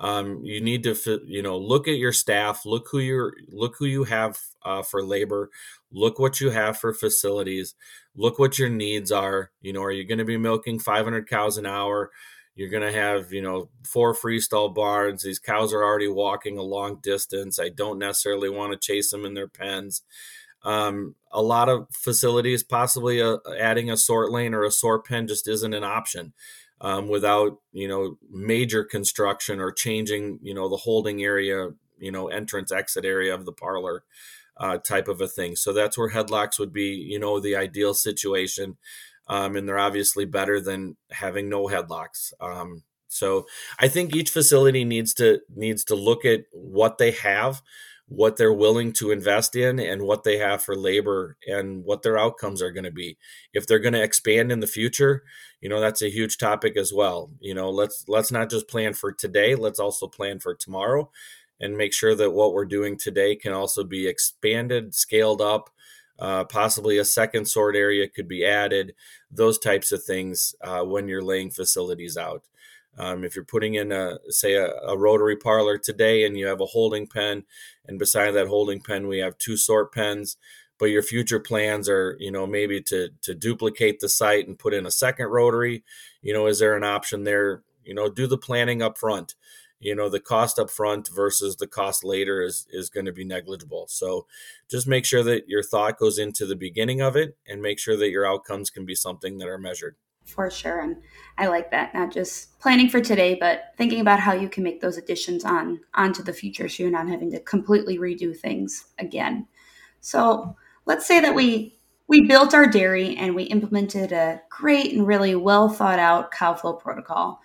Um, 0.00 0.44
you 0.44 0.60
need 0.60 0.82
to 0.84 1.20
you 1.26 1.42
know 1.42 1.56
look 1.58 1.88
at 1.88 1.96
your 1.96 2.12
staff 2.12 2.66
look 2.66 2.88
who 2.90 2.98
you're 2.98 3.34
look 3.48 3.76
who 3.78 3.86
you 3.86 4.04
have 4.04 4.38
uh, 4.64 4.82
for 4.82 5.04
labor 5.04 5.50
look 5.92 6.18
what 6.18 6.40
you 6.40 6.50
have 6.50 6.78
for 6.78 6.94
facilities 6.94 7.74
look 8.16 8.38
what 8.38 8.58
your 8.58 8.70
needs 8.70 9.10
are. 9.10 9.50
You 9.62 9.72
know 9.72 9.82
are 9.82 9.92
you 9.92 10.04
going 10.04 10.18
to 10.18 10.24
be 10.24 10.36
milking 10.36 10.78
500 10.78 11.28
cows 11.28 11.56
an 11.56 11.66
hour? 11.66 12.10
You're 12.54 12.70
going 12.70 12.82
to 12.82 12.92
have 12.92 13.32
you 13.32 13.40
know 13.40 13.70
four 13.86 14.14
freestall 14.14 14.74
barns. 14.74 15.22
These 15.22 15.38
cows 15.38 15.72
are 15.72 15.82
already 15.82 16.08
walking 16.08 16.58
a 16.58 16.62
long 16.62 16.98
distance. 17.02 17.58
I 17.58 17.70
don't 17.70 17.98
necessarily 17.98 18.50
want 18.50 18.72
to 18.72 18.78
chase 18.78 19.10
them 19.10 19.24
in 19.24 19.32
their 19.32 19.48
pens 19.48 20.02
um, 20.62 21.14
a 21.32 21.42
lot 21.42 21.68
of 21.68 21.86
facilities 21.92 22.62
possibly 22.62 23.22
uh, 23.22 23.38
adding 23.58 23.90
a 23.90 23.96
sort 23.96 24.30
lane 24.30 24.54
or 24.54 24.64
a 24.64 24.70
sort 24.70 25.06
pen 25.06 25.26
just 25.26 25.48
isn't 25.48 25.74
an 25.74 25.84
option 25.84 26.32
um, 26.80 27.08
without 27.08 27.58
you 27.72 27.88
know 27.88 28.16
major 28.30 28.84
construction 28.84 29.60
or 29.60 29.72
changing 29.72 30.38
you 30.42 30.54
know 30.54 30.68
the 30.68 30.76
holding 30.76 31.22
area 31.22 31.68
you 31.98 32.12
know 32.12 32.28
entrance 32.28 32.72
exit 32.72 33.04
area 33.04 33.34
of 33.34 33.44
the 33.44 33.52
parlor 33.52 34.04
uh, 34.56 34.76
type 34.78 35.08
of 35.08 35.20
a 35.22 35.28
thing. 35.28 35.56
So 35.56 35.72
that's 35.72 35.96
where 35.96 36.10
headlocks 36.10 36.58
would 36.58 36.72
be 36.72 36.88
you 36.88 37.18
know 37.18 37.40
the 37.40 37.56
ideal 37.56 37.94
situation 37.94 38.76
um, 39.30 39.54
and 39.56 39.66
they're 39.66 39.78
obviously 39.78 40.24
better 40.24 40.60
than 40.60 40.96
having 41.10 41.48
no 41.48 41.66
headlocks 41.68 42.32
um, 42.40 42.82
so 43.08 43.46
i 43.78 43.88
think 43.88 44.14
each 44.14 44.30
facility 44.30 44.84
needs 44.84 45.14
to 45.14 45.40
needs 45.54 45.84
to 45.84 45.94
look 45.94 46.24
at 46.24 46.42
what 46.52 46.98
they 46.98 47.12
have 47.12 47.62
what 48.10 48.36
they're 48.36 48.52
willing 48.52 48.92
to 48.92 49.10
invest 49.10 49.56
in 49.56 49.78
and 49.78 50.02
what 50.02 50.24
they 50.24 50.36
have 50.36 50.62
for 50.62 50.76
labor 50.76 51.36
and 51.46 51.84
what 51.84 52.02
their 52.02 52.18
outcomes 52.18 52.60
are 52.60 52.72
going 52.72 52.84
to 52.84 52.90
be. 52.90 53.16
If 53.54 53.66
they're 53.66 53.78
going 53.78 53.94
to 53.94 54.02
expand 54.02 54.52
in 54.52 54.60
the 54.60 54.66
future 54.66 55.24
you 55.60 55.68
know 55.68 55.80
that's 55.80 56.02
a 56.02 56.10
huge 56.10 56.38
topic 56.38 56.76
as 56.76 56.92
well. 56.92 57.30
You 57.40 57.54
know 57.54 57.70
let's 57.70 58.04
let's 58.08 58.32
not 58.32 58.50
just 58.50 58.68
plan 58.68 58.94
for 58.94 59.12
today 59.12 59.54
let's 59.54 59.78
also 59.78 60.06
plan 60.06 60.40
for 60.40 60.54
tomorrow 60.54 61.10
and 61.60 61.76
make 61.76 61.92
sure 61.92 62.14
that 62.14 62.30
what 62.30 62.54
we're 62.54 62.64
doing 62.64 62.96
today 62.96 63.36
can 63.36 63.52
also 63.52 63.84
be 63.84 64.08
expanded 64.08 64.94
scaled 64.94 65.42
up 65.42 65.70
uh, 66.18 66.44
possibly 66.44 66.98
a 66.98 67.04
second 67.04 67.46
sort 67.46 67.76
area 67.76 68.08
could 68.08 68.28
be 68.28 68.44
added 68.44 68.94
those 69.30 69.58
types 69.58 69.90
of 69.90 70.02
things 70.04 70.54
uh, 70.62 70.82
when 70.82 71.08
you're 71.08 71.22
laying 71.22 71.50
facilities 71.50 72.16
out. 72.18 72.42
Um, 72.98 73.24
if 73.24 73.34
you're 73.34 73.44
putting 73.44 73.74
in 73.74 73.92
a 73.92 74.18
say 74.28 74.54
a, 74.54 74.66
a, 74.66 74.98
rotary 74.98 75.36
parlor 75.36 75.78
today 75.78 76.26
and 76.26 76.36
you 76.36 76.46
have 76.46 76.60
a 76.60 76.66
holding 76.66 77.06
pen, 77.06 77.44
and 77.90 77.98
beside 77.98 78.30
that 78.30 78.46
holding 78.46 78.80
pen 78.80 79.08
we 79.08 79.18
have 79.18 79.36
two 79.36 79.56
sort 79.56 79.92
pens, 79.92 80.36
but 80.78 80.86
your 80.86 81.02
future 81.02 81.40
plans 81.40 81.88
are 81.88 82.16
you 82.20 82.30
know 82.30 82.46
maybe 82.46 82.80
to 82.82 83.10
to 83.20 83.34
duplicate 83.34 84.00
the 84.00 84.08
site 84.08 84.46
and 84.46 84.58
put 84.58 84.72
in 84.72 84.86
a 84.86 84.90
second 84.90 85.26
rotary. 85.26 85.84
You 86.22 86.32
know 86.32 86.46
is 86.46 86.60
there 86.60 86.76
an 86.76 86.84
option 86.84 87.24
there? 87.24 87.62
You 87.84 87.94
know 87.94 88.08
do 88.08 88.26
the 88.26 88.38
planning 88.38 88.80
up 88.80 88.96
front. 88.96 89.34
You 89.80 89.94
know 89.94 90.08
the 90.08 90.20
cost 90.20 90.58
up 90.58 90.70
front 90.70 91.08
versus 91.08 91.56
the 91.56 91.66
cost 91.66 92.04
later 92.04 92.40
is 92.40 92.66
is 92.70 92.88
going 92.88 93.06
to 93.06 93.12
be 93.12 93.24
negligible. 93.24 93.86
So 93.88 94.26
just 94.70 94.86
make 94.86 95.04
sure 95.04 95.24
that 95.24 95.48
your 95.48 95.62
thought 95.62 95.98
goes 95.98 96.18
into 96.18 96.46
the 96.46 96.56
beginning 96.56 97.02
of 97.02 97.16
it 97.16 97.36
and 97.46 97.60
make 97.60 97.78
sure 97.80 97.96
that 97.96 98.10
your 98.10 98.26
outcomes 98.26 98.70
can 98.70 98.86
be 98.86 98.94
something 98.94 99.38
that 99.38 99.48
are 99.48 99.58
measured 99.58 99.96
for 100.30 100.50
sure 100.50 100.80
and 100.80 100.96
i 101.38 101.46
like 101.46 101.70
that 101.70 101.92
not 101.94 102.12
just 102.12 102.58
planning 102.60 102.88
for 102.88 103.00
today 103.00 103.36
but 103.38 103.72
thinking 103.76 104.00
about 104.00 104.20
how 104.20 104.32
you 104.32 104.48
can 104.48 104.62
make 104.62 104.80
those 104.80 104.96
additions 104.96 105.44
on 105.44 105.80
onto 105.94 106.22
the 106.22 106.32
future 106.32 106.68
so 106.68 106.82
you're 106.82 106.92
not 106.92 107.08
having 107.08 107.30
to 107.30 107.40
completely 107.40 107.98
redo 107.98 108.36
things 108.36 108.86
again 108.98 109.46
so 110.00 110.56
let's 110.86 111.06
say 111.06 111.20
that 111.20 111.34
we 111.34 111.76
we 112.06 112.26
built 112.26 112.54
our 112.54 112.66
dairy 112.66 113.16
and 113.16 113.34
we 113.34 113.44
implemented 113.44 114.12
a 114.12 114.40
great 114.50 114.92
and 114.92 115.06
really 115.06 115.34
well 115.34 115.68
thought 115.68 115.98
out 115.98 116.30
cow 116.30 116.54
flow 116.54 116.74
protocol 116.74 117.40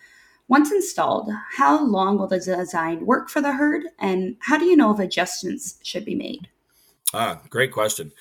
once 0.47 0.71
installed, 0.71 1.31
how 1.53 1.83
long 1.83 2.17
will 2.17 2.27
the 2.27 2.39
design 2.39 3.05
work 3.05 3.29
for 3.29 3.41
the 3.41 3.53
herd, 3.53 3.83
and 3.97 4.37
how 4.41 4.57
do 4.57 4.65
you 4.65 4.75
know 4.75 4.93
if 4.93 4.99
adjustments 4.99 5.79
should 5.81 6.05
be 6.05 6.13
made? 6.13 6.49
Ah, 7.13 7.41
great 7.49 7.71
question. 7.71 8.11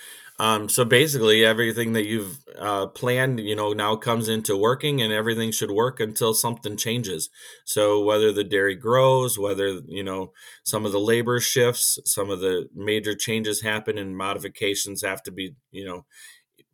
Um, 0.41 0.69
so 0.69 0.85
basically, 0.85 1.45
everything 1.45 1.93
that 1.93 2.07
you've 2.07 2.39
uh, 2.59 2.89
planned, 2.89 3.39
you 3.39 3.55
know, 3.55 3.73
now 3.73 3.95
comes 3.95 4.29
into 4.29 4.57
working, 4.57 5.01
and 5.01 5.13
everything 5.13 5.53
should 5.53 5.71
work 5.71 6.01
until 6.01 6.35
something 6.35 6.77
changes. 6.77 7.31
So 7.65 8.03
whether 8.03 8.33
the 8.33 8.43
dairy 8.43 8.75
grows, 8.75 9.39
whether 9.39 9.81
you 9.87 10.03
know 10.03 10.33
some 10.65 10.85
of 10.85 10.93
the 10.93 10.99
labor 11.01 11.39
shifts, 11.39 12.01
some 12.05 12.31
of 12.31 12.41
the 12.41 12.69
major 12.75 13.15
changes 13.15 13.61
happen, 13.61 13.97
and 13.97 14.17
modifications 14.17 15.03
have 15.03 15.23
to 15.23 15.31
be, 15.31 15.55
you 15.71 15.85
know, 15.85 16.05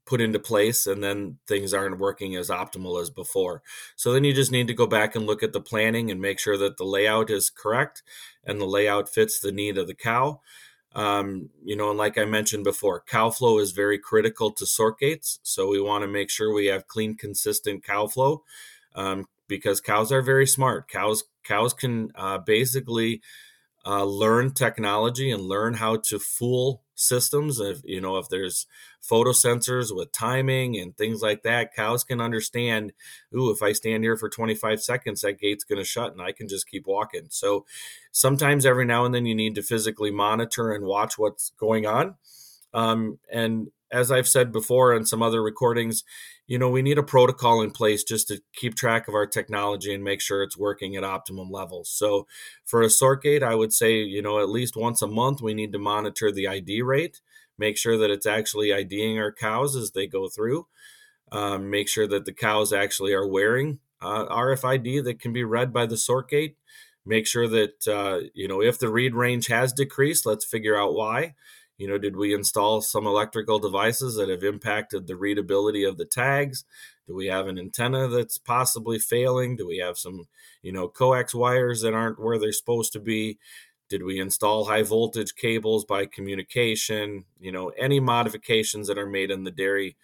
put 0.07 0.20
into 0.20 0.38
place 0.40 0.87
and 0.87 1.05
then 1.05 1.38
things 1.46 1.73
aren't 1.73 1.99
working 1.99 2.35
as 2.35 2.49
optimal 2.49 3.01
as 3.01 3.11
before. 3.11 3.62
So 3.94 4.12
then 4.12 4.25
you 4.25 4.33
just 4.33 4.51
need 4.51 4.66
to 4.66 4.75
go 4.75 4.87
back 4.87 5.14
and 5.14 5.27
look 5.27 5.42
at 5.42 5.53
the 5.53 5.61
planning 5.61 6.11
and 6.11 6.20
make 6.20 6.38
sure 6.40 6.57
that 6.57 6.79
the 6.79 6.85
layout 6.85 7.31
is 7.31 7.51
correct 7.51 8.03
and 8.44 8.61
the 8.61 8.66
layout 8.66 9.09
fits 9.09 9.38
the 9.38 9.53
need 9.53 9.79
of 9.79 9.87
the 9.87 9.94
cow. 9.94 10.40
Um, 10.92 11.50
you 11.64 11.76
know, 11.76 11.90
and 11.90 11.98
like 11.98 12.18
I 12.18 12.24
mentioned 12.24 12.64
before, 12.64 13.05
cow 13.07 13.31
flow 13.31 13.59
is 13.59 13.70
very 13.70 13.98
critical 13.98 14.50
to 14.53 14.66
sort 14.66 14.98
gates. 14.98 15.38
So 15.42 15.68
we 15.68 15.81
want 15.81 16.03
to 16.03 16.09
make 16.09 16.31
sure 16.31 16.53
we 16.53 16.66
have 16.66 16.88
clean, 16.88 17.16
consistent 17.16 17.85
cow 17.85 18.09
flow 18.09 18.42
um, 18.94 19.26
because 19.46 19.81
cows 19.81 20.11
are 20.11 20.22
very 20.22 20.46
smart. 20.46 20.88
Cows 20.88 21.24
cows 21.44 21.72
can 21.74 22.11
uh, 22.16 22.38
basically 22.38 23.20
uh, 23.87 24.05
learn 24.05 24.53
technology 24.53 25.31
and 25.31 25.42
learn 25.42 25.74
how 25.74 25.96
to 25.96 26.18
fool 26.18 26.83
systems. 27.01 27.59
If 27.61 27.81
you 27.85 28.01
know 28.01 28.17
if 28.19 28.29
there's 28.29 28.67
photo 29.01 29.31
sensors 29.31 29.95
with 29.95 30.13
timing 30.13 30.77
and 30.77 30.97
things 30.97 31.23
like 31.23 31.43
that, 31.43 31.75
cows 31.75 32.05
can 32.05 32.21
understand. 32.21 32.93
Ooh, 33.35 33.51
if 33.51 33.63
I 33.63 33.73
stand 33.73 34.05
here 34.05 34.17
for 34.17 34.29
25 34.29 34.83
seconds, 34.83 35.23
that 35.23 35.41
gate's 35.41 35.65
going 35.65 35.79
to 35.79 35.85
shut, 35.85 36.13
and 36.13 36.23
I 36.23 36.33
can 36.33 36.49
just 36.49 36.69
keep 36.69 36.87
walking. 36.87 37.27
So 37.31 37.65
sometimes 38.13 38.67
every 38.67 38.85
now 38.85 39.05
and 39.05 39.15
then 39.15 39.27
you 39.27 39.35
need 39.35 39.55
to 39.57 39.63
physically 39.63 40.11
monitor 40.11 40.73
and 40.73 40.85
watch 40.85 41.19
what's 41.19 41.51
going 41.59 41.87
on. 41.87 42.17
Um, 42.73 43.19
and 43.33 43.69
as 43.91 44.13
I've 44.13 44.29
said 44.29 44.53
before 44.53 44.95
in 44.95 45.05
some 45.05 45.23
other 45.23 45.43
recordings, 45.43 46.05
you 46.51 46.59
know, 46.59 46.69
we 46.69 46.83
need 46.83 46.99
a 46.99 47.03
protocol 47.05 47.63
in 47.63 47.71
place 47.71 48.03
just 48.03 48.27
to 48.27 48.43
keep 48.57 48.75
track 48.75 49.07
of 49.07 49.15
our 49.15 49.25
technology 49.25 49.95
and 49.95 50.03
make 50.03 50.21
sure 50.21 50.43
it's 50.43 50.59
working 50.59 50.97
at 50.97 51.05
optimum 51.05 51.49
levels. 51.49 51.89
So 51.89 52.27
for 52.65 52.83
a 52.83 52.91
sort 52.91 53.23
gate, 53.23 53.45
I 53.45 53.55
would 53.55 53.73
say, 53.73 53.99
you 53.99 54.21
know, 54.21 54.41
at 54.41 54.49
least 54.49 54.75
once 54.75 55.01
a 55.01 55.07
month, 55.07 55.41
we 55.41 55.55
need 55.55 55.71
to 55.71 55.79
monitor 55.79 56.33
the 56.33 56.49
ID 56.49 56.83
rate, 56.83 57.21
make 57.57 57.79
sure 57.79 57.97
that 57.97 58.11
it's 58.11 58.27
actually 58.27 58.75
IDing 58.75 59.17
our 59.17 59.31
cows 59.31 59.77
as 59.77 59.93
they 59.93 60.09
go 60.09 60.29
through, 60.29 60.67
um, 61.31 61.71
make 61.71 61.89
sure 61.89 62.09
that 62.09 62.25
the 62.25 62.33
cows 62.33 62.73
actually 62.73 63.13
are 63.13 63.29
wearing 63.29 63.79
uh, 64.03 64.27
RFID 64.27 65.05
that 65.05 65.21
can 65.21 65.33
be 65.33 65.45
read 65.45 65.73
by 65.73 65.87
the 65.87 65.97
sort 65.97 66.29
gate. 66.29 66.57
Make 67.07 67.29
sure 67.29 67.47
that, 67.47 67.87
uh, 67.87 68.27
you 68.35 68.49
know, 68.49 68.61
if 68.61 68.77
the 68.77 68.91
read 68.91 69.15
range 69.15 69.47
has 69.47 69.73
decreased, 69.73 70.27
let's 70.27 70.45
figure 70.45 70.77
out 70.77 70.95
why 70.95 71.37
you 71.81 71.88
know, 71.88 71.97
did 71.97 72.14
we 72.14 72.35
install 72.35 72.83
some 72.83 73.07
electrical 73.07 73.59
devices 73.59 74.14
that 74.16 74.29
have 74.29 74.45
impacted 74.45 75.07
the 75.07 75.16
readability 75.16 75.83
of 75.83 75.97
the 75.97 76.05
tags? 76.05 76.66
Do 77.07 77.14
we 77.14 77.29
have 77.29 77.47
an 77.47 77.59
antenna 77.59 78.07
that's 78.07 78.37
possibly 78.37 78.99
failing? 78.99 79.57
Do 79.57 79.66
we 79.66 79.79
have 79.79 79.97
some, 79.97 80.29
you 80.61 80.73
know, 80.73 80.88
coax 80.88 81.35
wires 81.35 81.81
that 81.81 81.95
aren't 81.95 82.21
where 82.21 82.38
they're 82.38 82.53
supposed 82.53 82.93
to 82.93 83.01
be? 83.01 83.38
Did 83.88 84.03
we 84.03 84.21
install 84.21 84.66
high 84.66 84.83
voltage 84.83 85.35
cables 85.35 85.87
by 85.87 86.05
communication? 86.05 87.25
You 87.40 87.51
know, 87.51 87.71
any 87.71 87.99
modifications 87.99 88.87
that 88.88 88.99
are 88.99 89.07
made 89.07 89.31
in 89.31 89.45
the 89.45 89.51
dairy, 89.51 89.97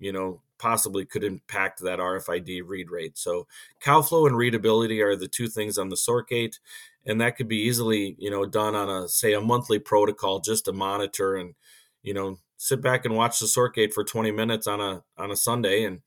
you 0.00 0.12
know, 0.12 0.40
possibly 0.58 1.04
could 1.04 1.22
impact 1.22 1.80
that 1.80 2.00
RFID 2.00 2.62
read 2.66 2.90
rate. 2.90 3.16
So 3.16 3.46
cow 3.78 4.02
flow 4.02 4.26
and 4.26 4.36
readability 4.36 5.00
are 5.00 5.14
the 5.14 5.28
two 5.28 5.46
things 5.46 5.78
on 5.78 5.90
the 5.90 5.96
sort 5.96 6.28
gate 6.28 6.58
and 7.06 7.20
that 7.20 7.36
could 7.36 7.48
be 7.48 7.56
easily 7.56 8.14
you 8.18 8.30
know 8.30 8.46
done 8.46 8.74
on 8.74 8.88
a 8.88 9.08
say 9.08 9.32
a 9.32 9.40
monthly 9.40 9.78
protocol 9.78 10.40
just 10.40 10.64
to 10.64 10.72
monitor 10.72 11.36
and 11.36 11.54
you 12.02 12.14
know 12.14 12.38
sit 12.56 12.80
back 12.80 13.04
and 13.04 13.16
watch 13.16 13.38
the 13.38 13.46
sort 13.46 13.74
gate 13.74 13.94
for 13.94 14.04
20 14.04 14.30
minutes 14.30 14.66
on 14.66 14.80
a 14.80 15.02
on 15.16 15.30
a 15.30 15.36
sunday 15.36 15.84
and 15.84 16.00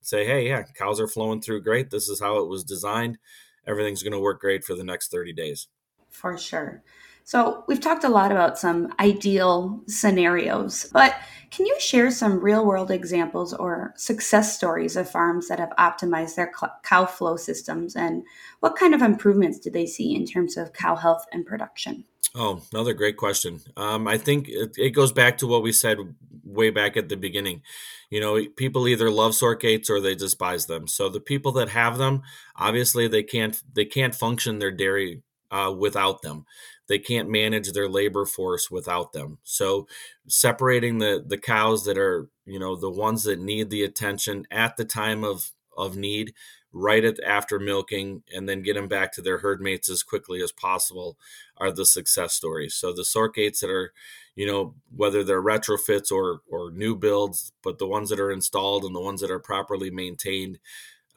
say 0.00 0.24
hey 0.24 0.46
yeah 0.46 0.62
cows 0.74 1.00
are 1.00 1.08
flowing 1.08 1.40
through 1.40 1.62
great. 1.62 1.90
This 1.90 2.08
is 2.08 2.20
how 2.20 2.38
it 2.38 2.48
was 2.48 2.64
designed. 2.64 3.18
Everything's 3.66 4.02
going 4.02 4.12
to 4.12 4.20
work 4.20 4.40
great 4.40 4.64
for 4.64 4.74
the 4.74 4.84
next 4.84 5.10
30 5.10 5.34
days. 5.34 5.68
For 6.10 6.38
sure 6.38 6.82
so, 7.28 7.62
we've 7.68 7.78
talked 7.78 8.04
a 8.04 8.08
lot 8.08 8.32
about 8.32 8.58
some 8.58 8.90
ideal 8.98 9.82
scenarios, 9.86 10.88
but 10.94 11.14
can 11.50 11.66
you 11.66 11.78
share 11.78 12.10
some 12.10 12.40
real 12.40 12.64
world 12.64 12.90
examples 12.90 13.52
or 13.52 13.92
success 13.98 14.56
stories 14.56 14.96
of 14.96 15.10
farms 15.10 15.46
that 15.48 15.58
have 15.58 15.74
optimized 15.78 16.36
their 16.36 16.50
cow 16.82 17.04
flow 17.04 17.36
systems 17.36 17.96
and 17.96 18.22
what 18.60 18.76
kind 18.76 18.94
of 18.94 19.02
improvements 19.02 19.58
do 19.58 19.68
they 19.68 19.84
see 19.84 20.16
in 20.16 20.24
terms 20.24 20.56
of 20.56 20.72
cow 20.72 20.96
health 20.96 21.26
and 21.30 21.44
production? 21.44 22.06
Oh, 22.34 22.62
another 22.72 22.94
great 22.94 23.18
question. 23.18 23.60
Um, 23.76 24.08
I 24.08 24.16
think 24.16 24.48
it, 24.48 24.78
it, 24.78 24.90
goes 24.90 25.12
back 25.12 25.36
to 25.38 25.46
what 25.46 25.62
we 25.62 25.72
said 25.72 25.98
way 26.44 26.70
back 26.70 26.96
at 26.96 27.10
the 27.10 27.16
beginning. 27.18 27.60
You 28.08 28.20
know, 28.20 28.42
people 28.56 28.88
either 28.88 29.10
love 29.10 29.34
sort 29.34 29.60
gates 29.60 29.90
or 29.90 30.00
they 30.00 30.14
despise 30.14 30.64
them. 30.64 30.86
So 30.88 31.10
the 31.10 31.20
people 31.20 31.52
that 31.52 31.68
have 31.68 31.98
them, 31.98 32.22
obviously, 32.56 33.06
they 33.06 33.22
can't 33.22 33.62
they 33.74 33.84
can't 33.84 34.14
function 34.14 34.60
their 34.60 34.70
dairy 34.70 35.22
uh, 35.50 35.74
without 35.76 36.22
them 36.22 36.44
they 36.88 36.98
can't 36.98 37.28
manage 37.28 37.72
their 37.72 37.88
labor 37.88 38.24
force 38.24 38.70
without 38.70 39.12
them. 39.12 39.38
So 39.44 39.86
separating 40.26 40.98
the 40.98 41.22
the 41.26 41.38
cows 41.38 41.84
that 41.84 41.98
are, 41.98 42.28
you 42.46 42.58
know, 42.58 42.76
the 42.76 42.90
ones 42.90 43.24
that 43.24 43.38
need 43.38 43.70
the 43.70 43.84
attention 43.84 44.46
at 44.50 44.76
the 44.76 44.84
time 44.84 45.22
of 45.24 45.52
of 45.76 45.96
need, 45.96 46.34
right 46.72 47.04
at 47.04 47.22
after 47.22 47.58
milking, 47.58 48.22
and 48.34 48.48
then 48.48 48.62
get 48.62 48.74
them 48.74 48.88
back 48.88 49.12
to 49.12 49.22
their 49.22 49.38
herd 49.38 49.60
mates 49.60 49.88
as 49.88 50.02
quickly 50.02 50.42
as 50.42 50.50
possible 50.52 51.16
are 51.58 51.70
the 51.70 51.86
success 51.86 52.34
stories. 52.34 52.74
So 52.74 52.92
the 52.92 53.04
sort 53.04 53.34
gates 53.34 53.60
that 53.60 53.70
are, 53.70 53.92
you 54.34 54.46
know, 54.46 54.74
whether 54.94 55.22
they're 55.22 55.42
retrofits 55.42 56.10
or 56.10 56.40
or 56.50 56.70
new 56.70 56.96
builds, 56.96 57.52
but 57.62 57.78
the 57.78 57.86
ones 57.86 58.08
that 58.10 58.20
are 58.20 58.32
installed 58.32 58.84
and 58.84 58.94
the 58.94 59.00
ones 59.00 59.20
that 59.20 59.30
are 59.30 59.38
properly 59.38 59.90
maintained, 59.90 60.58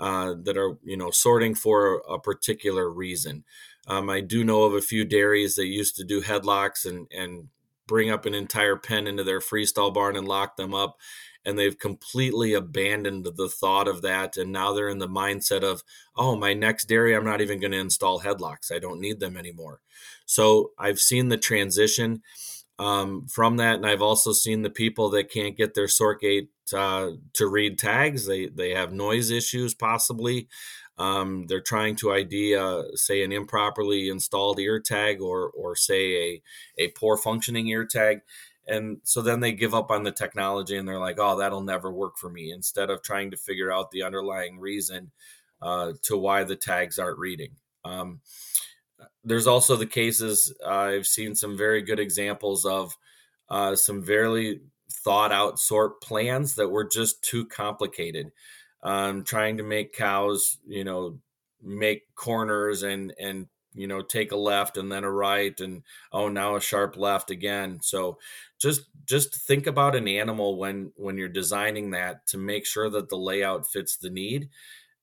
uh, 0.02 0.34
that 0.44 0.58
are 0.58 0.78
you 0.84 0.98
know 0.98 1.12
sorting 1.12 1.56
for 1.56 2.02
a 2.10 2.20
particular 2.20 2.90
reason. 2.90 3.46
Um, 3.88 4.10
I 4.10 4.20
do 4.20 4.44
know 4.44 4.64
of 4.64 4.74
a 4.74 4.82
few 4.82 5.06
dairies 5.06 5.56
that 5.56 5.68
used 5.68 5.96
to 5.96 6.04
do 6.04 6.22
headlocks 6.22 6.86
and 6.86 7.08
and 7.16 7.48
bring 7.88 8.10
up 8.10 8.26
an 8.26 8.34
entire 8.34 8.78
pen 8.78 9.06
into 9.06 9.24
their 9.24 9.40
freestall 9.40 9.94
barn 9.94 10.16
and 10.16 10.28
lock 10.28 10.56
them 10.56 10.74
up. 10.74 10.98
And 11.44 11.60
they've 11.60 11.78
completely 11.78 12.54
abandoned 12.54 13.26
the 13.36 13.50
thought 13.50 13.88
of 13.88 14.02
that. 14.04 14.38
And 14.38 14.52
now 14.52 14.72
they're 14.72 14.88
in 14.88 15.00
the 15.00 15.10
mindset 15.10 15.64
of, 15.64 15.84
oh, 16.16 16.38
my 16.38 16.54
next 16.54 16.86
dairy, 16.86 17.14
I'm 17.14 17.26
not 17.26 17.42
even 17.42 17.60
going 17.60 17.72
to 17.72 17.80
install 17.80 18.22
headlocks. 18.22 18.72
I 18.72 18.80
don't 18.80 19.02
need 19.02 19.20
them 19.20 19.36
anymore. 19.36 19.82
So 20.26 20.72
I've 20.78 21.00
seen 21.00 21.28
the 21.28 21.38
transition 21.38 22.22
um, 22.80 23.28
from 23.28 23.58
that. 23.58 23.76
And 23.76 23.86
I've 23.86 24.02
also 24.02 24.34
seen 24.34 24.62
the 24.62 24.70
people 24.70 25.10
that 25.12 25.32
can't 25.32 25.58
get 25.58 25.74
their 25.74 25.88
sort 25.88 26.22
gate 26.22 26.50
uh, 26.74 27.12
to 27.34 27.48
read 27.48 27.78
tags. 27.78 28.26
They, 28.26 28.48
they 28.48 28.72
have 28.72 28.94
noise 28.94 29.30
issues, 29.30 29.74
possibly. 29.74 30.48
Um, 30.98 31.46
they're 31.48 31.62
trying 31.62 31.96
to 31.98 32.12
ID, 32.12 32.56
uh, 32.56 32.84
say, 32.96 33.24
an 33.24 33.32
improperly 33.32 34.10
installed 34.10 34.60
ear 34.60 34.80
tag 34.80 35.22
or, 35.22 35.50
or 35.50 35.76
say, 35.76 36.16
a, 36.16 36.42
a 36.78 36.88
poor 36.90 37.18
functioning 37.18 37.68
ear 37.68 37.86
tag. 37.86 38.22
And 38.68 38.98
so 39.04 39.22
then 39.22 39.40
they 39.40 39.52
give 39.52 39.74
up 39.74 39.90
on 39.90 40.04
the 40.04 40.12
technology 40.12 40.78
and 40.78 40.88
they're 40.88 41.00
like, 41.00 41.18
oh, 41.20 41.40
that'll 41.40 41.62
never 41.62 41.92
work 41.92 42.18
for 42.18 42.30
me, 42.30 42.52
instead 42.52 42.90
of 42.90 43.02
trying 43.02 43.32
to 43.32 43.38
figure 43.38 43.72
out 43.72 43.92
the 43.92 44.04
underlying 44.04 44.60
reason 44.60 45.12
uh, 45.62 45.94
to 46.04 46.18
why 46.18 46.44
the 46.44 46.56
tags 46.56 47.00
aren't 47.00 47.20
reading. 47.20 47.56
Um, 47.84 48.22
there's 49.24 49.48
also 49.48 49.76
the 49.76 49.86
cases, 49.86 50.54
uh, 50.66 50.70
I've 50.70 51.08
seen 51.08 51.36
some 51.36 51.58
very 51.58 51.82
good 51.82 52.00
examples 52.00 52.66
of 52.66 52.98
uh, 53.50 53.76
some 53.76 54.04
very 54.04 54.62
thought 54.92 55.32
out 55.32 55.60
sort 55.60 56.02
plans 56.02 56.56
that 56.56 56.70
were 56.70 56.88
just 56.88 57.24
too 57.24 57.46
complicated. 57.46 58.32
Um, 58.84 59.24
trying 59.24 59.58
to 59.58 59.64
make 59.64 59.94
cows, 59.94 60.58
you 60.66 60.84
know, 60.84 61.20
make 61.62 62.04
corners 62.16 62.82
and 62.82 63.14
and 63.20 63.48
you 63.74 63.88
know 63.88 64.02
take 64.02 64.32
a 64.32 64.36
left 64.38 64.76
and 64.76 64.92
then 64.92 65.04
a 65.04 65.12
right 65.12 65.60
and 65.60 65.84
oh 66.12 66.28
now 66.28 66.56
a 66.56 66.62
sharp 66.62 66.98
left 66.98 67.30
again. 67.30 67.80
So 67.82 68.18
just 68.60 68.86
just 69.06 69.36
think 69.36 69.68
about 69.68 69.96
an 69.96 70.08
animal 70.08 70.58
when 70.58 70.92
when 70.96 71.18
you're 71.18 71.30
designing 71.30 71.92
that 71.92 72.26
to 72.28 72.38
make 72.38 72.66
sure 72.66 72.90
that 72.90 73.10
the 73.10 73.18
layout 73.18 73.72
fits 73.72 73.98
the 73.98 74.10
need 74.10 74.50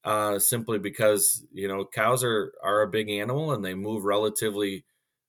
uh, 0.05 0.39
simply 0.39 0.79
because 0.79 1.45
you 1.53 1.69
know 1.69 1.85
cows 1.85 2.25
are 2.25 2.53
are 2.63 2.83
a 2.83 2.89
big 2.89 3.11
animal 3.11 3.53
and 3.53 3.65
they 3.65 3.75
move 3.75 4.05
relatively 4.05 4.85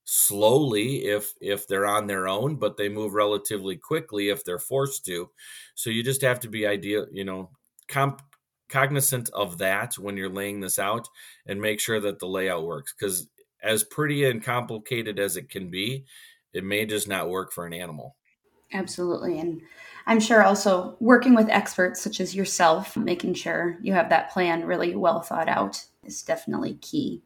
slowly 0.06 1.06
if 1.06 1.34
if 1.42 1.68
they're 1.68 1.86
on 1.86 2.08
their 2.08 2.28
own 2.28 2.56
but 2.56 2.78
they 2.78 2.90
move 2.90 3.14
relatively 3.14 3.76
quickly 3.78 4.30
if 4.30 4.44
they're 4.44 4.60
forced 4.60 5.06
to. 5.06 5.30
So 5.76 5.90
you 5.90 6.04
just 6.04 6.22
have 6.22 6.40
to 6.42 6.50
be 6.50 6.68
ideal 6.68 7.08
you 7.12 7.26
know 7.26 7.52
comp- 7.88 8.22
cognizant 8.70 9.30
of 9.32 9.58
that 9.60 9.98
when 9.98 10.16
you're 10.18 10.30
laying 10.30 10.60
this 10.60 10.80
out 10.80 11.08
and 11.48 11.62
make 11.62 11.80
sure 11.80 12.00
that 12.00 12.20
the 12.20 12.28
layout 12.28 12.66
works 12.66 12.94
because 12.98 13.28
as 13.62 13.84
pretty 13.84 14.26
and 14.26 14.44
complicated 14.44 15.20
as 15.20 15.36
it 15.38 15.50
can 15.50 15.70
be 15.70 16.06
it 16.54 16.64
may 16.64 16.86
just 16.86 17.08
not 17.08 17.30
work 17.30 17.52
for 17.52 17.66
an 17.66 17.74
animal 17.74 18.16
absolutely 18.74 19.40
and 19.40 19.62
i'm 20.08 20.20
sure 20.20 20.44
also 20.44 20.96
working 21.00 21.36
with 21.36 21.50
experts 21.50 22.02
such 22.02 22.20
as 22.20 22.36
yourself 22.36 22.96
making 22.96 23.34
sure 23.34 23.78
you 23.82 23.94
have 23.94 24.10
that 24.10 24.32
plan 24.32 24.66
really 24.66 24.96
well 24.96 25.22
thought 25.22 25.50
out 25.50 25.86
is 26.04 26.22
definitely 26.22 26.76
key 26.76 27.22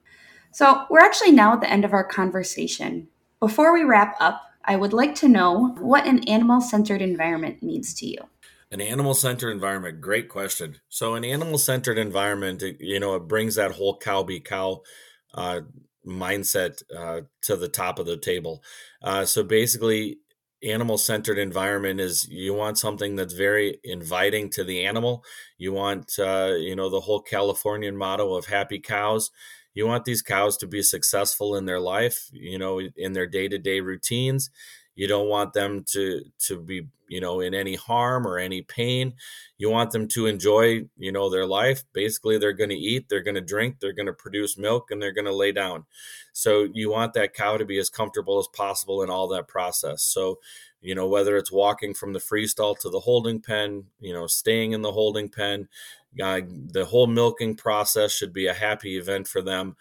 so, 0.54 0.86
we're 0.92 1.00
actually 1.00 1.32
now 1.32 1.54
at 1.54 1.62
the 1.62 1.70
end 1.70 1.84
of 1.84 1.94
our 1.94 2.04
conversation. 2.04 3.08
Before 3.40 3.74
we 3.74 3.84
wrap 3.84 4.16
up, 4.20 4.44
I 4.64 4.76
would 4.76 4.94
like 4.94 5.16
to 5.16 5.28
know 5.28 5.70
what 5.80 6.06
an 6.06 6.20
animal 6.30 6.62
centered 6.62 7.02
environment 7.02 7.64
means 7.64 7.92
to 7.96 8.06
you. 8.06 8.20
An 8.72 8.80
animal 8.80 9.16
centered 9.16 9.50
environment, 9.50 10.00
great 10.00 10.30
question. 10.30 10.78
So, 10.90 11.16
an 11.16 11.26
animal 11.26 11.58
centered 11.58 11.98
environment, 11.98 12.62
you 12.80 13.00
know, 13.00 13.16
it 13.16 13.28
brings 13.28 13.56
that 13.56 13.72
whole 13.72 13.98
cow 13.98 14.22
be 14.22 14.40
cow 14.40 14.84
uh, 15.34 15.62
mindset 16.06 16.84
uh, 16.96 17.22
to 17.42 17.56
the 17.56 17.68
top 17.68 17.98
of 17.98 18.06
the 18.06 18.18
table. 18.18 18.64
Uh, 19.02 19.26
so, 19.26 19.42
basically, 19.42 20.20
animal 20.64 20.98
centered 20.98 21.38
environment 21.38 22.00
is 22.00 22.28
you 22.30 22.54
want 22.54 22.78
something 22.78 23.16
that's 23.16 23.34
very 23.34 23.80
inviting 23.84 24.50
to 24.52 24.64
the 24.64 24.86
animal. 24.86 25.24
You 25.58 25.74
want, 25.74 26.18
uh, 26.20 26.54
you 26.58 26.76
know, 26.76 26.90
the 26.90 27.02
whole 27.02 27.22
Californian 27.22 27.98
motto 27.98 28.34
of 28.36 28.46
happy 28.46 28.80
cows 28.80 29.32
you 29.76 29.88
want 29.88 30.06
these 30.06 30.22
cows 30.22 30.56
to 30.58 30.68
be 30.68 30.84
successful 30.84 31.56
in 31.56 31.66
their 31.66 31.80
life 31.80 32.30
you 32.32 32.60
know 32.60 32.80
in 32.96 33.14
their 33.14 33.26
day-to-day 33.26 33.80
routines 33.80 34.50
you 34.96 35.08
don't 35.08 35.30
want 35.30 35.54
them 35.54 35.84
to 35.90 36.24
to 36.40 36.60
be 36.60 36.88
you 37.08 37.22
know 37.22 37.40
in 37.40 37.54
any 37.54 37.76
harm 37.76 38.26
or 38.28 38.38
any 38.38 38.62
pain. 38.62 39.14
You 39.58 39.70
want 39.70 39.92
them 39.92 40.08
to 40.10 40.26
enjoy 40.26 40.86
you 40.98 41.12
know 41.12 41.30
their 41.30 41.46
life. 41.46 41.84
Basically 41.94 42.38
they're 42.38 42.54
going 42.54 42.70
to 42.70 42.76
eat 42.76 43.08
they're 43.10 43.24
going 43.24 43.36
to 43.36 43.42
drink 43.42 43.78
they're 43.80 43.94
going 43.94 44.08
to 44.08 44.14
produce 44.14 44.58
milk 44.58 44.92
and 44.92 45.02
they're 45.02 45.12
going 45.12 45.26
to 45.26 45.36
lay 45.36 45.52
down. 45.52 45.86
So 46.34 46.68
you 46.74 46.92
want 46.92 47.14
that 47.14 47.34
cow 47.34 47.58
to 47.58 47.66
be 47.66 47.78
as 47.78 47.90
comfortable 47.90 48.40
as 48.40 48.48
possible 48.48 49.04
in 49.04 49.10
all 49.10 49.28
that 49.30 49.48
process. 49.48 50.04
So 50.04 50.40
you 50.82 50.96
know 50.96 51.08
whether 51.08 51.38
it's 51.38 51.52
walking 51.52 51.94
from 51.94 52.14
the 52.14 52.20
free 52.20 52.48
stall 52.48 52.76
to 52.76 52.90
the 52.90 53.00
holding 53.00 53.42
pen 53.42 53.86
you 54.00 54.14
know 54.14 54.28
staying 54.28 54.74
in 54.74 54.82
the 54.82 54.92
holding 54.92 55.30
pen 55.30 55.68
uh, 56.22 56.42
the 56.72 56.86
whole 56.86 57.08
milking 57.08 57.56
process 57.56 58.14
should 58.14 58.34
be 58.34 58.46
a 58.46 58.54
happy 58.54 58.98
event 58.98 59.28
for 59.28 59.42
them. 59.42 59.76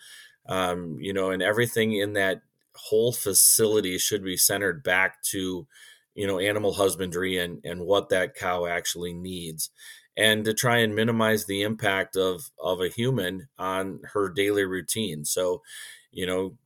Um, 0.46 0.98
you 1.01 1.12
know 1.12 1.31
and 1.31 1.42
everything 1.42 1.92
in 1.94 2.14
that 2.14 2.42
whole 2.76 3.12
facility 3.12 3.98
should 3.98 4.24
be 4.24 4.37
centered 4.37 4.82
back 4.82 5.22
to 5.22 5.66
you 6.14 6.26
know 6.26 6.38
animal 6.38 6.74
husbandry 6.74 7.38
and 7.38 7.61
and 7.64 7.80
what 7.82 8.08
that 8.11 8.35
cow 8.35 8.66
actually 8.66 9.12
needs. 9.12 9.70
And 10.14 10.44
to 10.44 10.52
try 10.52 10.78
and 10.78 10.94
minimize 10.94 11.46
the 11.46 11.62
impact 11.62 12.16
of 12.16 12.50
of 12.58 12.80
a 12.80 12.88
human 12.88 13.48
on 13.58 14.00
her 14.12 14.28
daily 14.28 14.64
routine. 14.64 15.24
So 15.24 15.62
you 16.11 16.26
know 16.26 16.56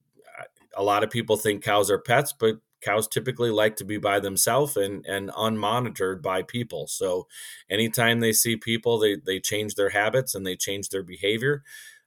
a 0.77 0.83
lot 0.83 1.05
of 1.05 1.11
people 1.11 1.37
think 1.37 1.62
cows 1.62 1.90
are 1.90 1.99
pets 1.99 2.35
but 2.38 2.57
cows 2.83 3.09
typically 3.09 3.51
like 3.51 3.77
to 3.77 3.85
be 3.85 3.99
by 3.99 4.21
themselves 4.21 4.77
and 4.77 5.05
and 5.07 5.31
unmonitored 5.31 6.23
by 6.23 6.42
people. 6.42 6.87
So 6.87 7.27
anytime 7.71 8.21
they 8.21 8.33
see 8.33 8.57
people 8.57 8.99
they 8.99 9.16
they 9.16 9.40
change 9.40 9.75
their 9.75 9.90
habits 9.90 10.35
and 10.35 10.47
they 10.47 10.57
change 10.57 10.88
their 10.88 11.03
behavior. 11.03 11.62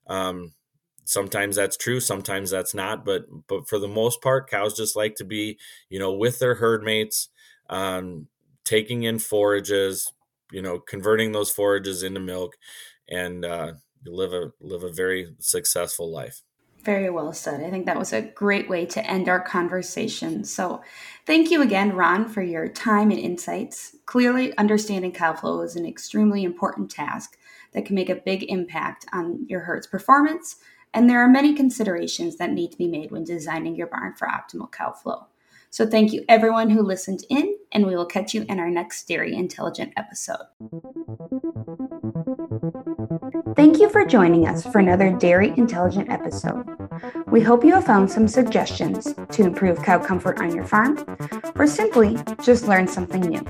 Um, 0.08 0.54
sometimes 1.10 1.56
that's 1.56 1.76
true 1.76 2.00
sometimes 2.00 2.52
that's 2.52 2.76
not 2.76 3.04
but 3.04 3.24
but 3.48 3.68
for 3.68 3.80
the 3.80 3.88
most 3.88 4.22
part 4.22 4.48
cows 4.48 4.76
just 4.76 4.96
like 4.96 5.16
to 5.16 5.24
be 5.24 5.58
you 5.90 5.98
know 5.98 6.14
with 6.14 6.38
their 6.38 6.56
herd 6.56 6.84
mates 6.84 7.30
um, 7.70 8.28
taking 8.64 9.04
in 9.04 9.18
forages 9.18 10.14
you 10.52 10.62
know 10.62 10.80
converting 10.80 11.32
those 11.32 11.50
forages 11.50 12.04
into 12.04 12.20
milk 12.20 12.58
and 13.10 13.44
uh, 13.44 13.74
live 14.06 14.34
a 14.34 14.52
live 14.62 14.84
a 14.84 14.92
very 14.92 15.34
successful 15.40 16.12
life 16.12 16.44
very 16.84 17.10
well 17.10 17.34
said. 17.34 17.62
I 17.62 17.70
think 17.70 17.86
that 17.88 18.00
was 18.00 18.14
a 18.14 18.22
great 18.22 18.70
way 18.70 18.86
to 18.86 19.06
end 19.06 19.28
our 19.28 19.42
conversation. 19.42 20.46
So, 20.46 20.82
thank 21.26 21.52
you 21.52 21.62
again, 21.62 21.94
Ron, 21.94 22.30
for 22.30 22.42
your 22.42 22.70
time 22.70 23.12
and 23.12 23.20
insights. 23.20 23.98
Clearly, 24.06 24.58
understanding 24.58 25.12
cow 25.12 25.34
flow 25.34 25.62
is 25.62 25.76
an 25.76 25.86
extremely 25.86 26.46
important 26.46 26.90
task 26.90 27.38
that 27.74 27.86
can 27.86 27.96
make 27.96 28.10
a 28.10 28.16
big 28.16 28.44
impact 28.50 29.06
on 29.12 29.46
your 29.50 29.60
herd's 29.60 29.88
performance, 29.88 30.56
and 30.94 31.10
there 31.10 31.20
are 31.20 31.30
many 31.30 31.54
considerations 31.54 32.38
that 32.38 32.52
need 32.52 32.72
to 32.72 32.78
be 32.78 32.88
made 32.88 33.12
when 33.12 33.24
designing 33.24 33.76
your 33.76 33.88
barn 33.88 34.14
for 34.16 34.28
optimal 34.28 34.72
cow 34.72 34.92
flow. 34.92 35.29
So, 35.72 35.86
thank 35.86 36.14
you 36.14 36.26
everyone 36.28 36.72
who 36.72 36.82
listened 36.82 37.24
in, 37.30 37.56
and 37.72 37.86
we 37.86 37.96
will 37.96 38.06
catch 38.06 38.34
you 38.34 38.44
in 38.50 38.60
our 38.60 38.72
next 38.72 39.08
Dairy 39.08 39.36
Intelligent 39.36 39.94
episode. 39.98 40.48
Thank 43.56 43.80
you 43.80 43.88
for 43.90 44.04
joining 44.04 44.48
us 44.48 44.66
for 44.66 44.80
another 44.80 45.12
Dairy 45.12 45.54
Intelligent 45.58 46.10
episode. 46.10 46.66
We 47.28 47.42
hope 47.42 47.64
you 47.64 47.76
have 47.76 47.86
found 47.86 48.10
some 48.10 48.28
suggestions 48.28 49.14
to 49.14 49.44
improve 49.44 49.84
cow 49.84 50.00
comfort 50.00 50.40
on 50.40 50.56
your 50.56 50.66
farm, 50.66 51.06
or 51.56 51.68
simply 51.68 52.18
just 52.42 52.68
learn 52.68 52.88
something 52.88 53.22
new. 53.22 53.46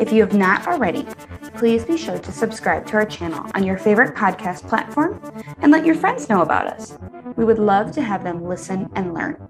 If 0.00 0.12
you 0.12 0.22
have 0.22 0.34
not 0.34 0.66
already, 0.66 1.06
please 1.54 1.84
be 1.84 1.96
sure 1.96 2.18
to 2.18 2.32
subscribe 2.32 2.86
to 2.86 2.96
our 2.96 3.06
channel 3.06 3.48
on 3.54 3.62
your 3.62 3.78
favorite 3.78 4.16
podcast 4.16 4.68
platform 4.68 5.22
and 5.60 5.70
let 5.70 5.86
your 5.86 5.94
friends 5.94 6.28
know 6.28 6.42
about 6.42 6.66
us. 6.66 6.98
We 7.36 7.44
would 7.44 7.60
love 7.60 7.92
to 7.92 8.02
have 8.02 8.24
them 8.24 8.44
listen 8.44 8.90
and 8.96 9.14
learn. 9.14 9.48